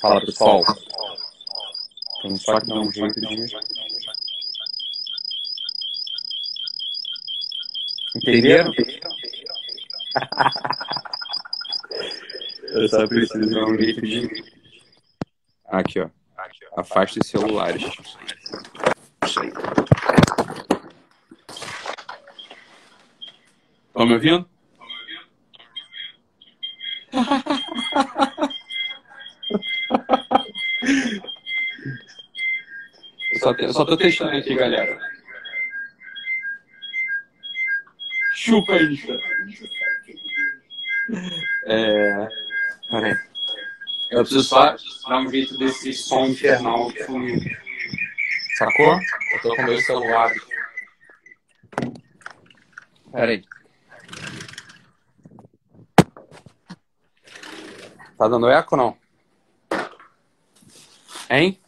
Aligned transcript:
Fala 0.00 0.20
pessoal. 0.20 0.62
Tem 2.22 2.36
só 2.36 2.60
que 2.60 2.66
dar 2.68 2.74
um 2.76 2.92
jeito 2.92 3.20
de. 3.20 3.56
Entenderam? 8.16 8.72
Eu 12.70 12.88
só 12.88 13.06
preciso 13.06 13.50
dar 13.50 13.64
um 13.64 13.76
jeito 13.76 14.00
de. 14.02 14.44
Aqui, 15.66 16.00
ó. 16.00 16.08
Afaste 16.76 17.18
os 17.18 17.26
celulares. 17.28 17.82
Estão 23.88 24.06
me 24.06 24.14
ouvindo? 24.14 24.48
Eu 33.30 33.37
só, 33.48 33.62
eu 33.62 33.72
só 33.72 33.84
tô 33.84 33.96
testando 33.96 34.36
aqui, 34.36 34.54
galera. 34.54 34.98
Chupa 38.34 38.76
isso. 38.76 39.06
É. 41.66 42.28
Peraí. 42.90 43.16
Eu 44.10 44.20
preciso 44.20 44.42
só 44.42 44.76
dar 45.08 45.20
um 45.20 45.30
jeito 45.30 45.56
desse 45.58 45.92
som 45.92 46.26
infernal 46.26 46.90
sumir. 47.04 47.58
Sacou? 48.56 48.98
Eu 49.32 49.40
tô 49.42 49.56
com 49.56 49.62
meu 49.62 49.80
celular. 49.80 50.32
Peraí. 53.12 53.44
Tá 58.16 58.26
dando 58.26 58.50
eco 58.50 58.76
ou 58.76 58.78
não? 58.78 58.98
Hein? 61.30 61.60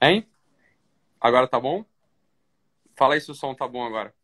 Hein? 0.00 0.26
Agora 1.20 1.48
tá 1.48 1.58
bom? 1.58 1.84
Fala 2.96 3.14
aí 3.14 3.20
se 3.20 3.30
o 3.30 3.34
som 3.34 3.54
tá 3.54 3.66
bom 3.66 3.84
agora. 3.84 4.14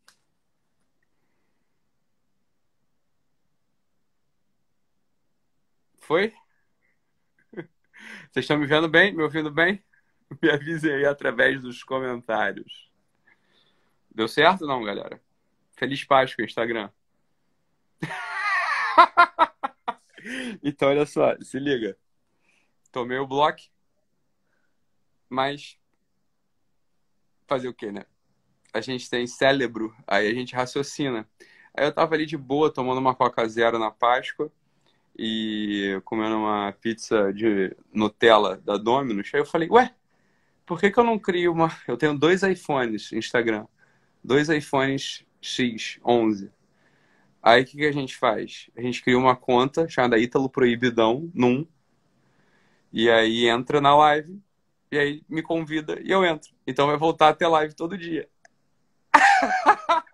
Foi? 5.99 6.33
Vocês 8.31 8.45
estão 8.45 8.57
me 8.57 8.67
vendo 8.67 8.87
bem? 8.87 9.13
Me 9.13 9.23
ouvindo 9.23 9.51
bem? 9.51 9.83
Me 10.41 10.49
avisem 10.49 10.93
aí 10.93 11.05
através 11.05 11.61
dos 11.61 11.83
comentários. 11.83 12.91
Deu 14.13 14.27
certo 14.27 14.65
não, 14.65 14.83
galera? 14.83 15.21
Feliz 15.75 16.03
Páscoa, 16.03 16.45
Instagram. 16.45 16.89
então, 20.63 20.89
olha 20.89 21.05
só, 21.05 21.35
se 21.41 21.59
liga. 21.59 21.97
Tomei 22.91 23.17
o 23.17 23.27
bloco, 23.27 23.61
mas 25.29 25.77
fazer 27.47 27.67
o 27.67 27.73
quê, 27.73 27.91
né? 27.91 28.05
A 28.73 28.81
gente 28.81 29.09
tem 29.09 29.25
cérebro, 29.25 29.95
aí 30.05 30.27
a 30.27 30.33
gente 30.33 30.55
raciocina. 30.55 31.27
Aí 31.73 31.85
eu 31.85 31.93
tava 31.93 32.15
ali 32.15 32.25
de 32.25 32.37
boa, 32.37 32.71
tomando 32.71 32.99
uma 32.99 33.15
Coca 33.15 33.47
Zero 33.47 33.79
na 33.79 33.91
Páscoa 33.91 34.51
e 35.17 35.99
comendo 36.03 36.37
uma 36.37 36.73
pizza 36.73 37.31
de 37.31 37.75
Nutella 37.93 38.57
da 38.57 38.77
Domino's. 38.77 39.31
Aí 39.33 39.39
eu 39.39 39.45
falei, 39.45 39.69
ué, 39.69 39.93
por 40.65 40.79
que, 40.79 40.91
que 40.91 40.99
eu 40.99 41.03
não 41.03 41.19
crio 41.19 41.51
uma. 41.51 41.71
Eu 41.87 41.97
tenho 41.97 42.17
dois 42.17 42.43
iPhones 42.43 43.11
Instagram, 43.13 43.65
dois 44.23 44.49
iPhones 44.49 45.25
X11. 45.41 46.49
Aí 47.41 47.61
o 47.61 47.65
que, 47.65 47.77
que 47.77 47.85
a 47.85 47.91
gente 47.91 48.17
faz? 48.17 48.69
A 48.75 48.81
gente 48.81 49.03
cria 49.03 49.17
uma 49.17 49.35
conta 49.35 49.87
chamada 49.87 50.17
Ítalo 50.17 50.49
Proibidão, 50.49 51.29
num. 51.33 51.67
E 52.91 53.09
aí 53.09 53.47
entra 53.47 53.79
na 53.79 53.95
live, 53.95 54.41
e 54.91 54.97
aí 54.97 55.23
me 55.27 55.41
convida 55.41 55.99
e 56.01 56.11
eu 56.11 56.25
entro. 56.25 56.51
Então 56.65 56.87
vai 56.87 56.97
voltar 56.97 57.29
a 57.29 57.33
ter 57.33 57.47
live 57.47 57.73
todo 57.73 57.97
dia. 57.97 58.29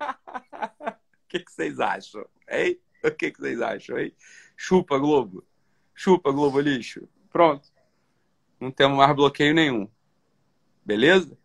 O 1.24 1.32
que, 1.32 1.40
que 1.40 1.52
vocês 1.54 1.80
acham? 1.80 2.26
Hein? 2.50 2.78
O 3.02 3.10
que, 3.10 3.32
que 3.32 3.40
vocês 3.40 3.62
acham, 3.62 3.98
hein? 3.98 4.14
Chupa, 4.58 4.98
Globo. 4.98 5.48
Chupa, 5.96 6.30
Globo 6.30 6.60
Lixo. 6.60 7.08
Pronto. 7.30 7.72
Não 8.60 8.70
temos 8.70 8.98
mais 8.98 9.16
bloqueio 9.16 9.54
nenhum. 9.54 9.90
Beleza? 10.86 11.38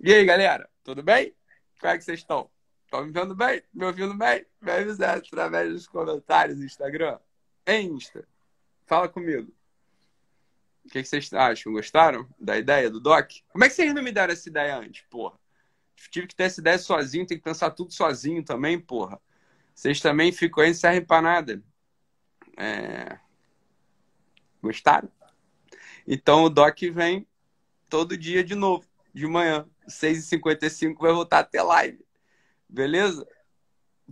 E 0.00 0.12
aí, 0.12 0.24
galera? 0.24 0.70
Tudo 0.82 1.02
bem? 1.02 1.34
Como 1.78 1.92
é 1.92 1.98
que 1.98 2.04
vocês 2.04 2.20
estão? 2.20 2.50
Estão 2.84 3.04
me 3.04 3.12
vendo 3.12 3.34
bem? 3.34 3.62
Me 3.72 3.84
ouvindo 3.84 4.14
bem? 4.14 4.46
Me 4.60 4.72
avisando 4.72 5.18
através 5.18 5.72
dos 5.72 5.86
comentários 5.86 6.58
do 6.58 6.64
Instagram. 6.64 7.18
Em 7.66 7.88
Insta. 7.88 8.26
Fala 8.86 9.08
comigo. 9.08 9.52
O 10.84 10.88
que, 10.88 11.02
que 11.02 11.08
vocês 11.08 11.32
acham? 11.32 11.72
Gostaram 11.72 12.28
da 12.38 12.58
ideia 12.58 12.90
do 12.90 13.00
Doc? 13.00 13.30
Como 13.48 13.64
é 13.64 13.68
que 13.68 13.74
vocês 13.74 13.94
não 13.94 14.02
me 14.02 14.12
deram 14.12 14.32
essa 14.32 14.48
ideia 14.48 14.76
antes, 14.76 15.04
porra? 15.08 15.38
Tive 16.10 16.26
que 16.26 16.34
ter 16.34 16.44
essa 16.44 16.60
ideia 16.60 16.78
sozinho, 16.78 17.26
tem 17.26 17.38
que 17.38 17.44
pensar 17.44 17.70
tudo 17.70 17.92
sozinho 17.92 18.44
também, 18.44 18.78
porra. 18.78 19.20
Vocês 19.74 20.00
também 20.00 20.32
ficam 20.32 20.62
aí, 20.62 20.70
não 20.70 20.74
servem 20.74 21.04
pra 21.04 21.22
nada. 21.22 21.62
É... 22.58 23.18
Gostaram? 24.62 25.10
Então 26.06 26.44
o 26.44 26.50
Doc 26.50 26.78
vem 26.92 27.26
todo 27.88 28.16
dia 28.16 28.42
de 28.42 28.54
novo, 28.54 28.86
de 29.14 29.26
manhã. 29.26 29.68
6h55 29.88 30.98
vai 30.98 31.12
voltar 31.12 31.40
a 31.40 31.44
ter 31.44 31.62
live. 31.62 32.04
Beleza? 32.68 33.26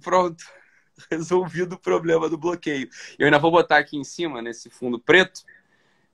Pronto. 0.01 0.45
Resolvido 1.11 1.75
o 1.75 1.81
problema 1.81 2.29
do 2.29 2.39
bloqueio. 2.39 2.89
Eu 3.19 3.27
ainda 3.27 3.39
vou 3.39 3.51
botar 3.51 3.79
aqui 3.79 3.97
em 3.97 4.05
cima, 4.05 4.43
nesse 4.43 4.69
fundo 4.69 4.99
preto, 5.01 5.43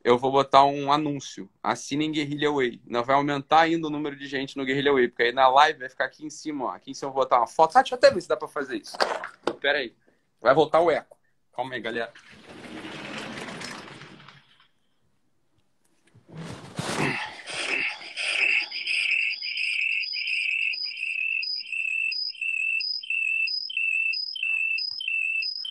eu 0.07 0.17
vou 0.17 0.31
botar 0.31 0.65
um 0.65 0.93
anúncio. 0.93 1.51
Assinem 1.61 2.13
Guerrilha 2.13 2.53
Way. 2.53 2.81
Não 2.87 3.03
vai 3.03 3.17
aumentar 3.17 3.63
ainda 3.63 3.89
o 3.89 3.91
número 3.91 4.15
de 4.15 4.29
gente 4.29 4.57
no 4.57 4.65
Guerrilha 4.65 4.93
Way, 4.93 5.09
porque 5.09 5.25
aí 5.25 5.33
na 5.33 5.49
live 5.49 5.81
vai 5.81 5.89
ficar 5.89 6.05
aqui 6.05 6.25
em 6.25 6.31
cima, 6.31 6.67
ó. 6.67 6.69
Aqui 6.69 6.93
em 6.93 6.95
cima 6.95 7.09
eu 7.09 7.13
vou 7.13 7.25
botar 7.25 7.39
uma 7.39 7.49
foto. 7.49 7.77
Ah, 7.77 7.83
deixa 7.83 7.97
eu 7.97 7.99
até 7.99 8.13
ver 8.13 8.21
se 8.21 8.29
dá 8.29 8.37
pra 8.37 8.47
fazer 8.47 8.77
isso. 8.77 8.97
Pera 9.61 9.79
aí. 9.79 9.93
Vai 10.41 10.55
voltar 10.55 10.81
o 10.81 10.93
eco. 10.93 11.19
Calma 11.53 11.75
aí, 11.75 11.81
galera. 11.81 12.13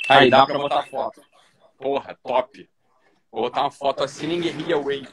Aí, 0.09 0.29
dá 0.29 0.45
pra 0.45 0.57
botar 0.57 0.83
foto. 0.87 1.21
Porra, 1.77 2.19
top. 2.21 2.74
Vou 3.31 3.41
botar 3.41 3.61
uma 3.61 3.71
foto 3.71 4.03
assim 4.03 4.27
em 4.27 4.41
Guerrilha 4.41 4.79
Way. 4.79 5.07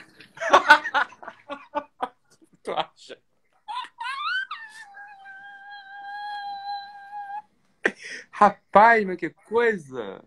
tu 2.62 2.72
acha? 2.72 3.18
Rapaz, 8.30 9.04
mas 9.04 9.16
que 9.16 9.30
coisa! 9.30 10.22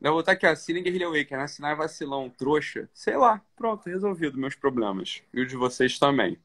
Eu 0.00 0.12
vou 0.12 0.20
botar 0.20 0.32
aqui, 0.32 0.46
Guerrilha 0.46 1.10
Way, 1.10 1.26
que 1.26 1.34
é 1.34 1.38
assinar 1.38 1.76
vacilão, 1.76 2.30
trouxa. 2.30 2.88
Sei 2.94 3.16
lá, 3.16 3.42
pronto, 3.54 3.86
resolvido 3.86 4.38
meus 4.38 4.54
problemas. 4.54 5.22
E 5.32 5.42
o 5.42 5.46
de 5.46 5.56
vocês 5.56 5.98
também. 5.98 6.38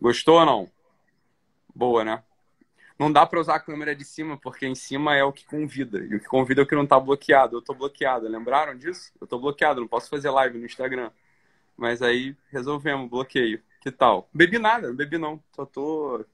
Gostou 0.00 0.38
ou 0.38 0.44
não? 0.44 0.70
Boa, 1.74 2.04
né? 2.04 2.22
Não 2.98 3.12
dá 3.12 3.24
para 3.24 3.40
usar 3.40 3.54
a 3.54 3.60
câmera 3.60 3.94
de 3.94 4.04
cima, 4.04 4.36
porque 4.36 4.66
em 4.66 4.74
cima 4.74 5.14
é 5.14 5.22
o 5.22 5.32
que 5.32 5.46
convida. 5.46 5.98
E 6.00 6.16
o 6.16 6.20
que 6.20 6.26
convida 6.26 6.62
é 6.62 6.64
o 6.64 6.66
que 6.66 6.74
não 6.74 6.86
tá 6.86 6.98
bloqueado. 6.98 7.56
Eu 7.56 7.62
tô 7.62 7.72
bloqueado, 7.72 8.26
lembraram 8.26 8.76
disso? 8.76 9.12
Eu 9.20 9.26
tô 9.26 9.38
bloqueado, 9.38 9.80
não 9.80 9.88
posso 9.88 10.10
fazer 10.10 10.30
live 10.30 10.58
no 10.58 10.66
Instagram. 10.66 11.10
Mas 11.76 12.02
aí 12.02 12.36
resolvemos, 12.50 13.08
bloqueio. 13.08 13.62
Que 13.80 13.92
tal? 13.92 14.28
Bebi 14.34 14.58
nada, 14.58 14.92
bebi 14.92 15.16
não. 15.16 15.40
Só 15.52 15.64
tô. 15.64 16.24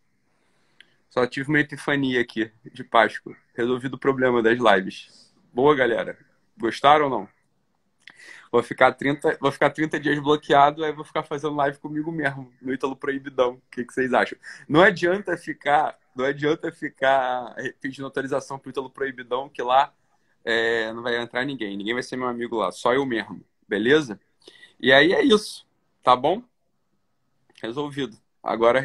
Só 1.11 1.26
tive 1.26 1.49
uma 1.49 1.61
epifania 1.61 2.22
aqui 2.22 2.50
de 2.72 2.82
Páscoa. 2.82 3.37
Resolvido 3.55 3.94
o 3.94 3.99
problema 3.99 4.43
das 4.43 4.58
lives. 4.58 5.31
Boa, 5.52 5.75
galera. 5.75 6.19
Gostaram 6.58 7.05
ou 7.05 7.10
não? 7.10 7.28
Vou 8.50 8.62
ficar 8.62 8.93
30, 8.93 9.37
vou 9.40 9.50
ficar 9.50 9.70
30 9.70 9.99
dias 9.99 10.19
bloqueado, 10.20 10.84
aí 10.84 10.93
vou 10.93 11.05
ficar 11.05 11.25
fazendo 11.25 11.56
live 11.56 11.76
comigo 11.78 12.12
mesmo, 12.12 12.52
no 12.62 12.72
Ítalo 12.72 12.94
Proibidão. 12.94 13.55
O 13.55 13.62
que, 13.70 13.84
que 13.84 13.93
vocês 13.93 14.14
acham? 14.14 14.38
Não 14.69 14.81
adianta 14.81 15.37
ficar, 15.37 15.99
não 16.14 16.25
adianta 16.25 16.70
ficar 16.72 17.55
pedindo 17.81 18.05
autorização 18.05 18.58
pro 18.58 18.70
Ítalo 18.70 18.90
Proibidão, 18.90 19.49
que 19.49 19.62
lá 19.62 19.93
é, 20.44 20.93
não 20.93 21.02
vai 21.02 21.16
entrar 21.16 21.44
ninguém. 21.44 21.76
Ninguém 21.76 21.94
vai 21.94 22.02
ser 22.02 22.16
meu 22.16 22.28
amigo 22.28 22.56
lá, 22.56 22.70
só 22.70 22.94
eu 22.94 23.05
mesmo. 23.05 23.44
Beleza? 23.69 24.20
E 24.78 24.93
aí 24.93 25.12
é 25.12 25.22
isso, 25.22 25.66
tá 26.02 26.14
bom? 26.14 26.43
Resolvido. 27.62 28.16
Agora, 28.43 28.82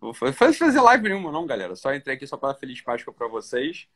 vou 0.00 0.14
fazer 0.14 0.80
live 0.80 1.08
nenhuma, 1.08 1.32
não, 1.32 1.44
galera. 1.44 1.74
Só 1.74 1.92
entrei 1.92 2.14
aqui 2.14 2.26
só 2.26 2.36
para 2.36 2.54
Feliz 2.54 2.80
Páscoa 2.80 3.12
para 3.12 3.26
vocês. 3.26 3.88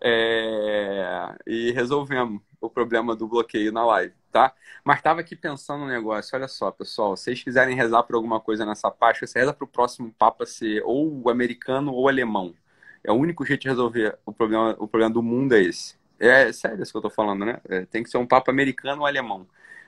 É... 0.00 1.34
E 1.46 1.72
resolvemos 1.72 2.40
o 2.60 2.70
problema 2.70 3.14
do 3.14 3.28
bloqueio 3.28 3.72
na 3.72 3.84
live, 3.84 4.14
tá? 4.32 4.54
Mas 4.84 5.02
tava 5.02 5.20
aqui 5.20 5.36
pensando 5.36 5.84
um 5.84 5.88
negócio, 5.88 6.36
olha 6.36 6.48
só, 6.48 6.70
pessoal, 6.70 7.16
se 7.16 7.24
vocês 7.24 7.42
quiserem 7.42 7.76
rezar 7.76 8.02
por 8.04 8.16
alguma 8.16 8.40
coisa 8.40 8.64
nessa 8.64 8.90
Páscoa, 8.90 9.26
você 9.26 9.38
reza 9.38 9.52
para 9.52 9.64
o 9.64 9.68
próximo 9.68 10.12
Papa 10.18 10.46
ser 10.46 10.82
ou 10.84 11.28
americano 11.30 11.92
ou 11.92 12.08
alemão. 12.08 12.54
É 13.02 13.12
o 13.12 13.14
único 13.14 13.44
jeito 13.44 13.62
de 13.62 13.68
resolver 13.68 14.18
o 14.24 14.32
problema, 14.32 14.74
o 14.78 14.88
problema 14.88 15.12
do 15.12 15.22
mundo 15.22 15.54
é 15.54 15.62
esse. 15.62 15.96
É 16.18 16.52
sério 16.52 16.82
isso 16.82 16.92
que 16.92 16.98
eu 16.98 17.02
tô 17.02 17.10
falando, 17.10 17.44
né? 17.44 17.60
É, 17.68 17.84
tem 17.86 18.02
que 18.02 18.08
ser 18.10 18.18
um 18.18 18.26
Papa 18.26 18.50
americano 18.50 19.02
ou 19.02 19.06
alemão. 19.06 19.46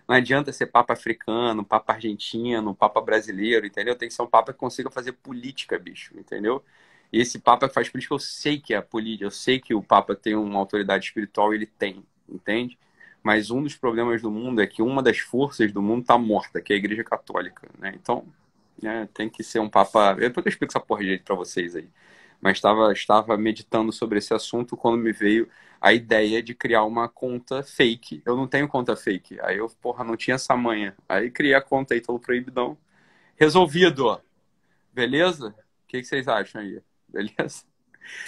Não 0.08 0.14
adianta 0.14 0.52
ser 0.52 0.66
papa 0.66 0.92
africano, 0.92 1.64
papa 1.64 1.92
argentino, 1.94 2.74
papa 2.74 3.00
brasileiro, 3.00 3.66
entendeu? 3.66 3.96
Tem 3.96 4.08
que 4.08 4.14
ser 4.14 4.22
um 4.22 4.26
papa 4.26 4.52
que 4.52 4.58
consiga 4.58 4.90
fazer 4.90 5.12
política, 5.12 5.78
bicho, 5.78 6.16
entendeu? 6.18 6.62
Esse 7.12 7.38
papa 7.38 7.68
que 7.68 7.74
faz 7.74 7.88
política, 7.88 8.14
eu 8.14 8.18
sei 8.18 8.58
que 8.60 8.74
é 8.74 8.80
política, 8.80 9.24
eu 9.24 9.30
sei 9.30 9.60
que 9.60 9.74
o 9.74 9.82
papa 9.82 10.14
tem 10.14 10.34
uma 10.34 10.58
autoridade 10.58 11.06
espiritual, 11.06 11.54
ele 11.54 11.66
tem, 11.66 12.04
entende? 12.28 12.78
Mas 13.22 13.50
um 13.50 13.62
dos 13.62 13.74
problemas 13.74 14.22
do 14.22 14.30
mundo 14.30 14.60
é 14.60 14.66
que 14.66 14.82
uma 14.82 15.02
das 15.02 15.18
forças 15.18 15.72
do 15.72 15.82
mundo 15.82 16.02
está 16.02 16.18
morta, 16.18 16.60
que 16.60 16.72
é 16.72 16.76
a 16.76 16.78
Igreja 16.78 17.04
Católica, 17.04 17.68
né? 17.78 17.92
Então, 18.00 18.26
né, 18.82 19.08
tem 19.14 19.28
que 19.28 19.42
ser 19.42 19.60
um 19.60 19.68
papa. 19.68 20.14
Depois 20.14 20.44
eu 20.46 20.50
explico 20.50 20.72
essa 20.72 20.80
porra 20.80 21.02
direito 21.02 21.24
para 21.24 21.34
vocês 21.34 21.74
aí. 21.76 21.88
Mas 22.40 22.58
estava 22.58 22.92
estava 22.92 23.36
meditando 23.36 23.92
sobre 23.92 24.18
esse 24.18 24.34
assunto 24.34 24.76
quando 24.76 24.98
me 24.98 25.12
veio 25.12 25.48
a 25.80 25.92
ideia 25.92 26.42
de 26.42 26.54
criar 26.54 26.84
uma 26.84 27.08
conta 27.08 27.62
fake. 27.62 28.22
Eu 28.24 28.36
não 28.36 28.46
tenho 28.46 28.68
conta 28.68 28.96
fake. 28.96 29.38
Aí 29.40 29.58
eu, 29.58 29.68
porra, 29.80 30.04
não 30.04 30.16
tinha 30.16 30.34
essa 30.36 30.56
manha. 30.56 30.94
Aí 31.08 31.30
criei 31.30 31.54
a 31.54 31.60
conta 31.62 31.94
aí 31.94 32.00
pelo 32.00 32.20
Proibidão. 32.20 32.76
Resolvido. 33.36 34.20
Beleza? 34.92 35.48
O 35.84 35.88
que, 35.88 36.00
que 36.00 36.04
vocês 36.04 36.28
acham 36.28 36.60
aí? 36.60 36.80
Beleza? 37.16 37.64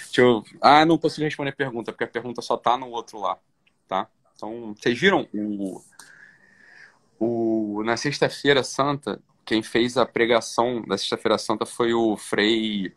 Deixa 0.05 0.21
eu... 0.21 0.43
Ah, 0.59 0.85
não 0.85 0.97
consigo 0.97 1.23
responder 1.23 1.51
a 1.51 1.55
pergunta, 1.55 1.91
porque 1.91 2.03
a 2.03 2.07
pergunta 2.07 2.41
só 2.41 2.57
tá 2.57 2.75
no 2.77 2.89
outro 2.89 3.19
lá, 3.19 3.37
tá? 3.87 4.09
Então, 4.35 4.73
vocês 4.73 4.99
viram 4.99 5.27
o... 5.33 5.81
o... 7.19 7.83
Na 7.83 7.95
Sexta-feira 7.95 8.63
Santa, 8.63 9.21
quem 9.45 9.61
fez 9.61 9.95
a 9.95 10.05
pregação 10.05 10.81
da 10.81 10.97
Sexta-feira 10.97 11.37
Santa 11.37 11.65
foi 11.65 11.93
o 11.93 12.17
Frei... 12.17 12.95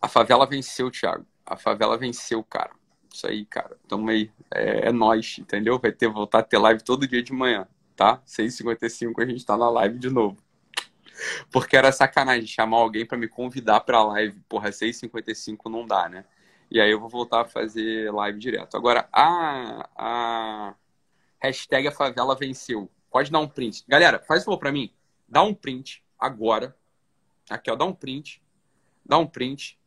A 0.00 0.06
favela 0.06 0.46
venceu, 0.46 0.90
Thiago. 0.92 1.26
A 1.44 1.56
favela 1.56 1.98
venceu, 1.98 2.42
cara. 2.44 2.70
Isso 3.12 3.26
aí, 3.26 3.44
cara. 3.44 3.76
Tamo 3.88 4.08
aí. 4.08 4.30
É, 4.54 4.88
é 4.88 4.92
entendeu? 5.38 5.76
Vai 5.78 5.90
ter, 5.90 6.08
voltar 6.08 6.38
a 6.38 6.42
ter 6.42 6.58
live 6.58 6.84
todo 6.84 7.08
dia 7.08 7.20
de 7.20 7.32
manhã, 7.32 7.66
tá? 7.96 8.22
6h55 8.24 9.20
a 9.20 9.26
gente 9.26 9.44
tá 9.44 9.56
na 9.56 9.68
live 9.68 9.98
de 9.98 10.08
novo. 10.08 10.36
Porque 11.50 11.76
era 11.76 11.92
sacanagem 11.92 12.46
chamar 12.46 12.78
alguém 12.78 13.06
para 13.06 13.18
me 13.18 13.28
convidar 13.28 13.80
pra 13.80 14.02
live. 14.02 14.40
Porra, 14.48 14.70
6h55 14.70 15.70
não 15.70 15.86
dá, 15.86 16.08
né? 16.08 16.24
E 16.70 16.80
aí 16.80 16.90
eu 16.90 17.00
vou 17.00 17.08
voltar 17.08 17.42
a 17.42 17.48
fazer 17.48 18.12
live 18.12 18.38
direto. 18.38 18.76
Agora, 18.76 19.08
a, 19.12 19.88
a 19.96 20.74
hashtag 21.40 21.88
a 21.88 21.92
favela 21.92 22.36
venceu. 22.36 22.90
Pode 23.10 23.30
dar 23.30 23.40
um 23.40 23.48
print. 23.48 23.84
Galera, 23.88 24.18
faz 24.18 24.44
favor 24.44 24.58
pra 24.58 24.70
mim. 24.70 24.92
Dá 25.26 25.42
um 25.42 25.54
print 25.54 26.04
agora. 26.18 26.76
Aqui, 27.48 27.70
ó. 27.70 27.76
Dá 27.76 27.84
um 27.84 27.94
print. 27.94 28.42
Dá 29.04 29.16
um 29.16 29.26
print. 29.26 29.78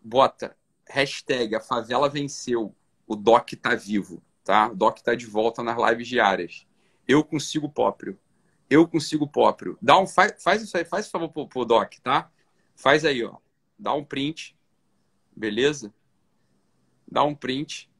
Bota 0.00 0.56
hashtag 0.88 1.56
a 1.56 1.60
favela 1.60 2.08
venceu. 2.08 2.74
O 3.06 3.16
Doc 3.16 3.50
tá 3.60 3.74
vivo, 3.74 4.22
tá? 4.44 4.68
O 4.68 4.76
Doc 4.76 4.98
tá 5.00 5.14
de 5.14 5.26
volta 5.26 5.62
nas 5.62 5.76
lives 5.90 6.06
diárias. 6.06 6.66
Eu 7.06 7.24
consigo 7.24 7.68
próprio 7.68 8.18
eu 8.70 8.86
consigo 8.86 9.26
próprio. 9.26 9.78
Dá 9.80 9.98
um, 9.98 10.06
faz, 10.06 10.42
faz 10.42 10.62
isso 10.62 10.76
aí, 10.76 10.84
faz 10.84 11.06
um 11.06 11.10
favor 11.10 11.28
pro, 11.30 11.48
pro 11.48 11.64
Doc, 11.64 11.94
tá? 12.02 12.30
Faz 12.74 13.04
aí, 13.04 13.24
ó. 13.24 13.36
Dá 13.78 13.92
um 13.94 14.04
print, 14.04 14.56
beleza? 15.34 15.92
Dá 17.10 17.22
um 17.22 17.34
print 17.34 17.90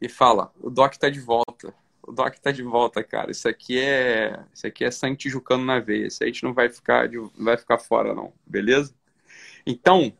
e 0.00 0.08
fala: 0.08 0.52
o 0.60 0.70
Doc 0.70 0.94
tá 0.96 1.08
de 1.08 1.20
volta. 1.20 1.74
O 2.02 2.12
Doc 2.12 2.34
tá 2.36 2.52
de 2.52 2.62
volta, 2.62 3.02
cara. 3.02 3.30
Isso 3.30 3.48
aqui 3.48 3.80
é, 3.80 4.44
isso 4.52 4.66
aqui 4.66 4.84
é 4.84 4.90
sangue 4.90 5.16
tijucando 5.16 5.64
na 5.64 5.80
veia. 5.80 6.06
Isso 6.06 6.22
aí 6.22 6.28
a 6.28 6.32
gente 6.32 6.44
não 6.44 6.52
vai 6.52 6.68
ficar, 6.68 7.08
de, 7.08 7.16
não 7.16 7.30
vai 7.38 7.56
ficar 7.56 7.78
fora, 7.78 8.14
não, 8.14 8.32
beleza? 8.46 8.94
Então, 9.66 10.12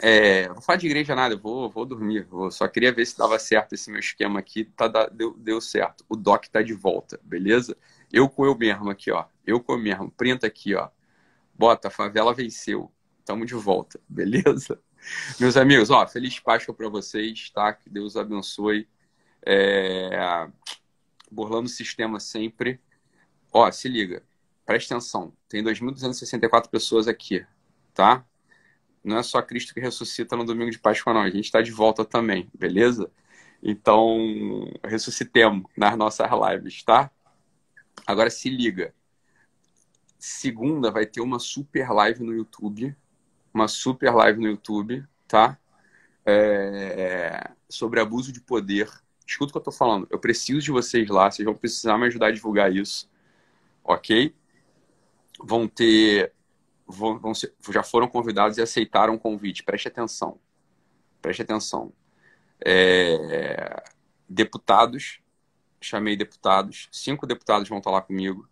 é, 0.00 0.48
vou 0.48 0.62
falar 0.62 0.76
de 0.76 0.86
igreja 0.86 1.14
nada, 1.14 1.36
vou, 1.36 1.68
vou 1.70 1.84
dormir. 1.84 2.24
Vou, 2.24 2.50
só 2.50 2.68
queria 2.68 2.92
ver 2.92 3.04
se 3.06 3.18
dava 3.18 3.38
certo 3.38 3.72
esse 3.72 3.90
meu 3.90 3.98
esquema 3.98 4.38
aqui. 4.38 4.64
Tá, 4.64 4.86
deu, 5.08 5.34
deu 5.36 5.60
certo. 5.60 6.04
O 6.08 6.14
Doc 6.16 6.46
tá 6.46 6.62
de 6.62 6.74
volta, 6.74 7.18
beleza? 7.24 7.76
Eu 8.16 8.30
com 8.30 8.46
eu 8.46 8.56
mesmo 8.56 8.88
aqui, 8.88 9.10
ó. 9.10 9.26
Eu 9.46 9.60
com 9.60 9.74
eu 9.74 9.78
mesmo. 9.78 10.10
Printa 10.10 10.46
aqui, 10.46 10.74
ó. 10.74 10.88
Bota, 11.54 11.88
a 11.88 11.90
favela 11.90 12.32
venceu. 12.32 12.90
Tamo 13.26 13.44
de 13.44 13.52
volta, 13.52 14.00
beleza? 14.08 14.80
Meus 15.38 15.54
amigos, 15.54 15.90
ó, 15.90 16.06
feliz 16.06 16.40
Páscoa 16.40 16.74
para 16.74 16.88
vocês, 16.88 17.50
tá? 17.50 17.74
Que 17.74 17.90
Deus 17.90 18.16
abençoe. 18.16 18.88
É... 19.44 20.48
Burlando 21.30 21.66
o 21.66 21.68
sistema 21.68 22.18
sempre. 22.18 22.80
Ó, 23.52 23.70
se 23.70 23.86
liga. 23.86 24.22
Presta 24.64 24.94
atenção. 24.94 25.34
Tem 25.46 25.62
2.264 25.62 26.70
pessoas 26.70 27.06
aqui, 27.08 27.44
tá? 27.92 28.24
Não 29.04 29.18
é 29.18 29.22
só 29.22 29.42
Cristo 29.42 29.74
que 29.74 29.80
ressuscita 29.80 30.34
no 30.34 30.44
domingo 30.46 30.70
de 30.70 30.78
Páscoa, 30.78 31.12
não. 31.12 31.20
A 31.20 31.28
gente 31.28 31.44
está 31.44 31.60
de 31.60 31.70
volta 31.70 32.02
também, 32.02 32.48
beleza? 32.54 33.10
Então, 33.62 34.72
ressuscitemos 34.82 35.70
nas 35.76 35.98
nossas 35.98 36.26
lives, 36.30 36.82
tá? 36.82 37.10
Agora 38.04 38.30
se 38.30 38.48
liga. 38.48 38.94
Segunda 40.18 40.90
vai 40.90 41.06
ter 41.06 41.20
uma 41.20 41.38
super 41.38 41.88
live 41.90 42.22
no 42.24 42.32
YouTube. 42.32 42.96
Uma 43.54 43.68
super 43.68 44.12
live 44.14 44.40
no 44.40 44.48
YouTube, 44.48 45.06
tá? 45.28 45.58
É... 46.24 47.50
Sobre 47.68 48.00
abuso 48.00 48.32
de 48.32 48.40
poder. 48.40 48.90
Escuta 49.26 49.50
o 49.50 49.52
que 49.52 49.58
eu 49.58 49.62
tô 49.62 49.72
falando. 49.72 50.06
Eu 50.10 50.18
preciso 50.18 50.60
de 50.60 50.70
vocês 50.70 51.08
lá. 51.08 51.30
Vocês 51.30 51.44
vão 51.44 51.54
precisar 51.54 51.98
me 51.98 52.06
ajudar 52.06 52.28
a 52.28 52.32
divulgar 52.32 52.74
isso. 52.74 53.08
Ok? 53.84 54.34
Vão 55.40 55.68
ter. 55.68 56.32
Vão, 56.86 57.18
vão 57.18 57.34
ser... 57.34 57.54
já 57.70 57.82
foram 57.82 58.08
convidados 58.08 58.58
e 58.58 58.62
aceitaram 58.62 59.14
o 59.14 59.18
convite. 59.18 59.62
Preste 59.62 59.88
atenção. 59.88 60.38
Preste 61.20 61.42
atenção. 61.42 61.92
É... 62.64 63.82
Deputados 64.28 65.20
chamei 65.80 66.16
deputados, 66.16 66.88
cinco 66.90 67.26
deputados 67.26 67.68
vão 67.68 67.78
estar 67.78 67.90
lá 67.90 68.00
comigo, 68.00 68.48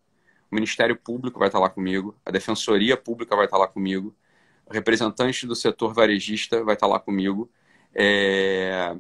o 0.51 0.55
Ministério 0.55 0.97
Público 0.97 1.39
vai 1.39 1.49
estar 1.49 1.59
lá 1.59 1.69
comigo, 1.69 2.15
a 2.25 2.31
Defensoria 2.31 2.97
Pública 2.97 3.35
vai 3.35 3.47
estar 3.47 3.59
lá 3.59 3.67
comigo, 3.67 4.15
o 4.67 4.73
representante 4.73 5.47
do 5.47 5.55
setor 5.55 5.93
varejista 5.93 6.63
vai 6.65 6.75
estar 6.75 6.87
lá 6.87 6.99
comigo, 6.99 7.51
é... 7.95 8.97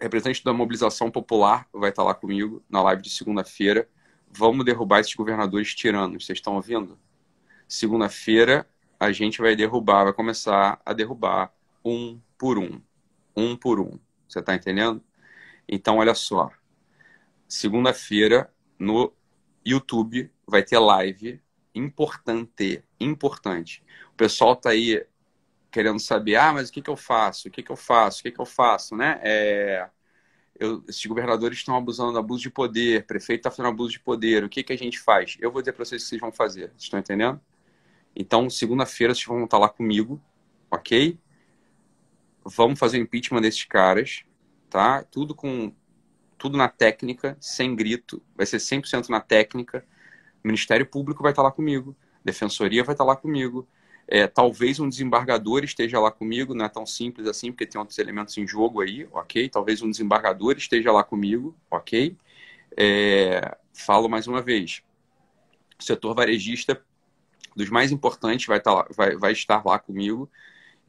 representante 0.00 0.44
da 0.44 0.52
mobilização 0.52 1.10
popular 1.10 1.66
vai 1.72 1.90
estar 1.90 2.02
lá 2.04 2.14
comigo 2.14 2.62
na 2.68 2.82
live 2.82 3.02
de 3.02 3.10
segunda-feira. 3.10 3.88
Vamos 4.30 4.64
derrubar 4.64 5.00
esses 5.00 5.14
governadores 5.14 5.74
tiranos, 5.74 6.24
vocês 6.24 6.38
estão 6.38 6.54
ouvindo? 6.54 6.98
Segunda-feira 7.66 8.66
a 8.98 9.12
gente 9.12 9.40
vai 9.40 9.54
derrubar, 9.54 10.04
vai 10.04 10.12
começar 10.12 10.80
a 10.84 10.92
derrubar 10.92 11.52
um 11.84 12.20
por 12.36 12.58
um, 12.58 12.80
um 13.36 13.56
por 13.56 13.80
um. 13.80 13.98
Você 14.28 14.40
está 14.40 14.54
entendendo? 14.54 15.02
Então, 15.68 15.98
olha 15.98 16.14
só, 16.14 16.50
segunda-feira 17.48 18.52
no 18.78 19.12
YouTube 19.64 20.30
vai 20.46 20.62
ter 20.62 20.78
live 20.78 21.40
importante, 21.74 22.84
importante. 23.00 23.82
O 24.12 24.16
pessoal 24.16 24.54
tá 24.54 24.70
aí 24.70 25.04
querendo 25.70 25.98
saber, 25.98 26.36
ah, 26.36 26.52
mas 26.52 26.68
o 26.68 26.72
que 26.72 26.82
que 26.82 26.90
eu 26.90 26.96
faço? 26.96 27.48
O 27.48 27.50
que 27.50 27.62
que 27.62 27.70
eu 27.70 27.76
faço? 27.76 28.20
O 28.20 28.22
que 28.22 28.32
que 28.32 28.40
eu 28.40 28.46
faço, 28.46 28.96
né? 28.96 29.20
É, 29.22 29.88
eu, 30.58 30.82
esses 30.88 31.04
governadores 31.06 31.58
estão 31.58 31.76
abusando 31.76 32.12
do 32.12 32.18
abuso 32.18 32.42
de 32.42 32.50
poder, 32.50 33.06
prefeito 33.06 33.40
está 33.40 33.50
fazendo 33.50 33.68
abuso 33.68 33.92
de 33.92 34.00
poder, 34.00 34.44
o 34.44 34.48
que 34.48 34.62
que 34.62 34.72
a 34.72 34.78
gente 34.78 34.98
faz? 34.98 35.36
Eu 35.40 35.52
vou 35.52 35.62
dizer 35.62 35.72
para 35.72 35.84
vocês 35.84 36.02
o 36.02 36.04
que 36.04 36.08
vocês 36.08 36.20
vão 36.20 36.32
fazer, 36.32 36.68
vocês 36.70 36.82
estão 36.82 36.98
entendendo? 36.98 37.40
Então, 38.16 38.50
segunda-feira 38.50 39.14
vocês 39.14 39.26
vão 39.26 39.44
estar 39.44 39.58
lá 39.58 39.68
comigo, 39.68 40.20
ok? 40.70 41.18
Vamos 42.44 42.78
fazer 42.78 42.98
o 42.98 43.02
impeachment 43.02 43.42
desses 43.42 43.64
caras, 43.64 44.24
tá? 44.68 45.04
Tudo 45.04 45.34
com 45.34 45.72
tudo 46.38 46.56
na 46.56 46.68
técnica, 46.68 47.36
sem 47.40 47.74
grito, 47.74 48.22
vai 48.36 48.46
ser 48.46 48.58
100% 48.58 49.08
na 49.08 49.20
técnica. 49.20 49.84
O 50.42 50.46
Ministério 50.48 50.86
Público 50.86 51.22
vai 51.22 51.32
estar 51.32 51.42
lá 51.42 51.50
comigo, 51.50 51.96
Defensoria 52.24 52.84
vai 52.84 52.94
estar 52.94 53.04
lá 53.04 53.16
comigo, 53.16 53.66
é, 54.06 54.26
talvez 54.26 54.80
um 54.80 54.88
desembargador 54.88 55.64
esteja 55.64 56.00
lá 56.00 56.10
comigo, 56.10 56.54
não 56.54 56.64
é 56.64 56.68
tão 56.68 56.86
simples 56.86 57.26
assim, 57.26 57.52
porque 57.52 57.66
tem 57.66 57.78
outros 57.78 57.98
elementos 57.98 58.36
em 58.38 58.46
jogo 58.46 58.80
aí, 58.80 59.06
ok? 59.12 59.48
Talvez 59.50 59.82
um 59.82 59.90
desembargador 59.90 60.56
esteja 60.56 60.90
lá 60.90 61.04
comigo, 61.04 61.54
ok? 61.70 62.16
É, 62.76 63.56
falo 63.74 64.08
mais 64.08 64.26
uma 64.26 64.40
vez, 64.40 64.82
o 65.78 65.82
setor 65.82 66.14
varejista, 66.14 66.80
dos 67.54 67.68
mais 67.68 67.92
importantes, 67.92 68.46
vai 68.46 68.58
estar 68.58 68.72
lá, 68.72 68.86
vai, 68.96 69.16
vai 69.16 69.32
estar 69.32 69.62
lá 69.66 69.78
comigo, 69.78 70.30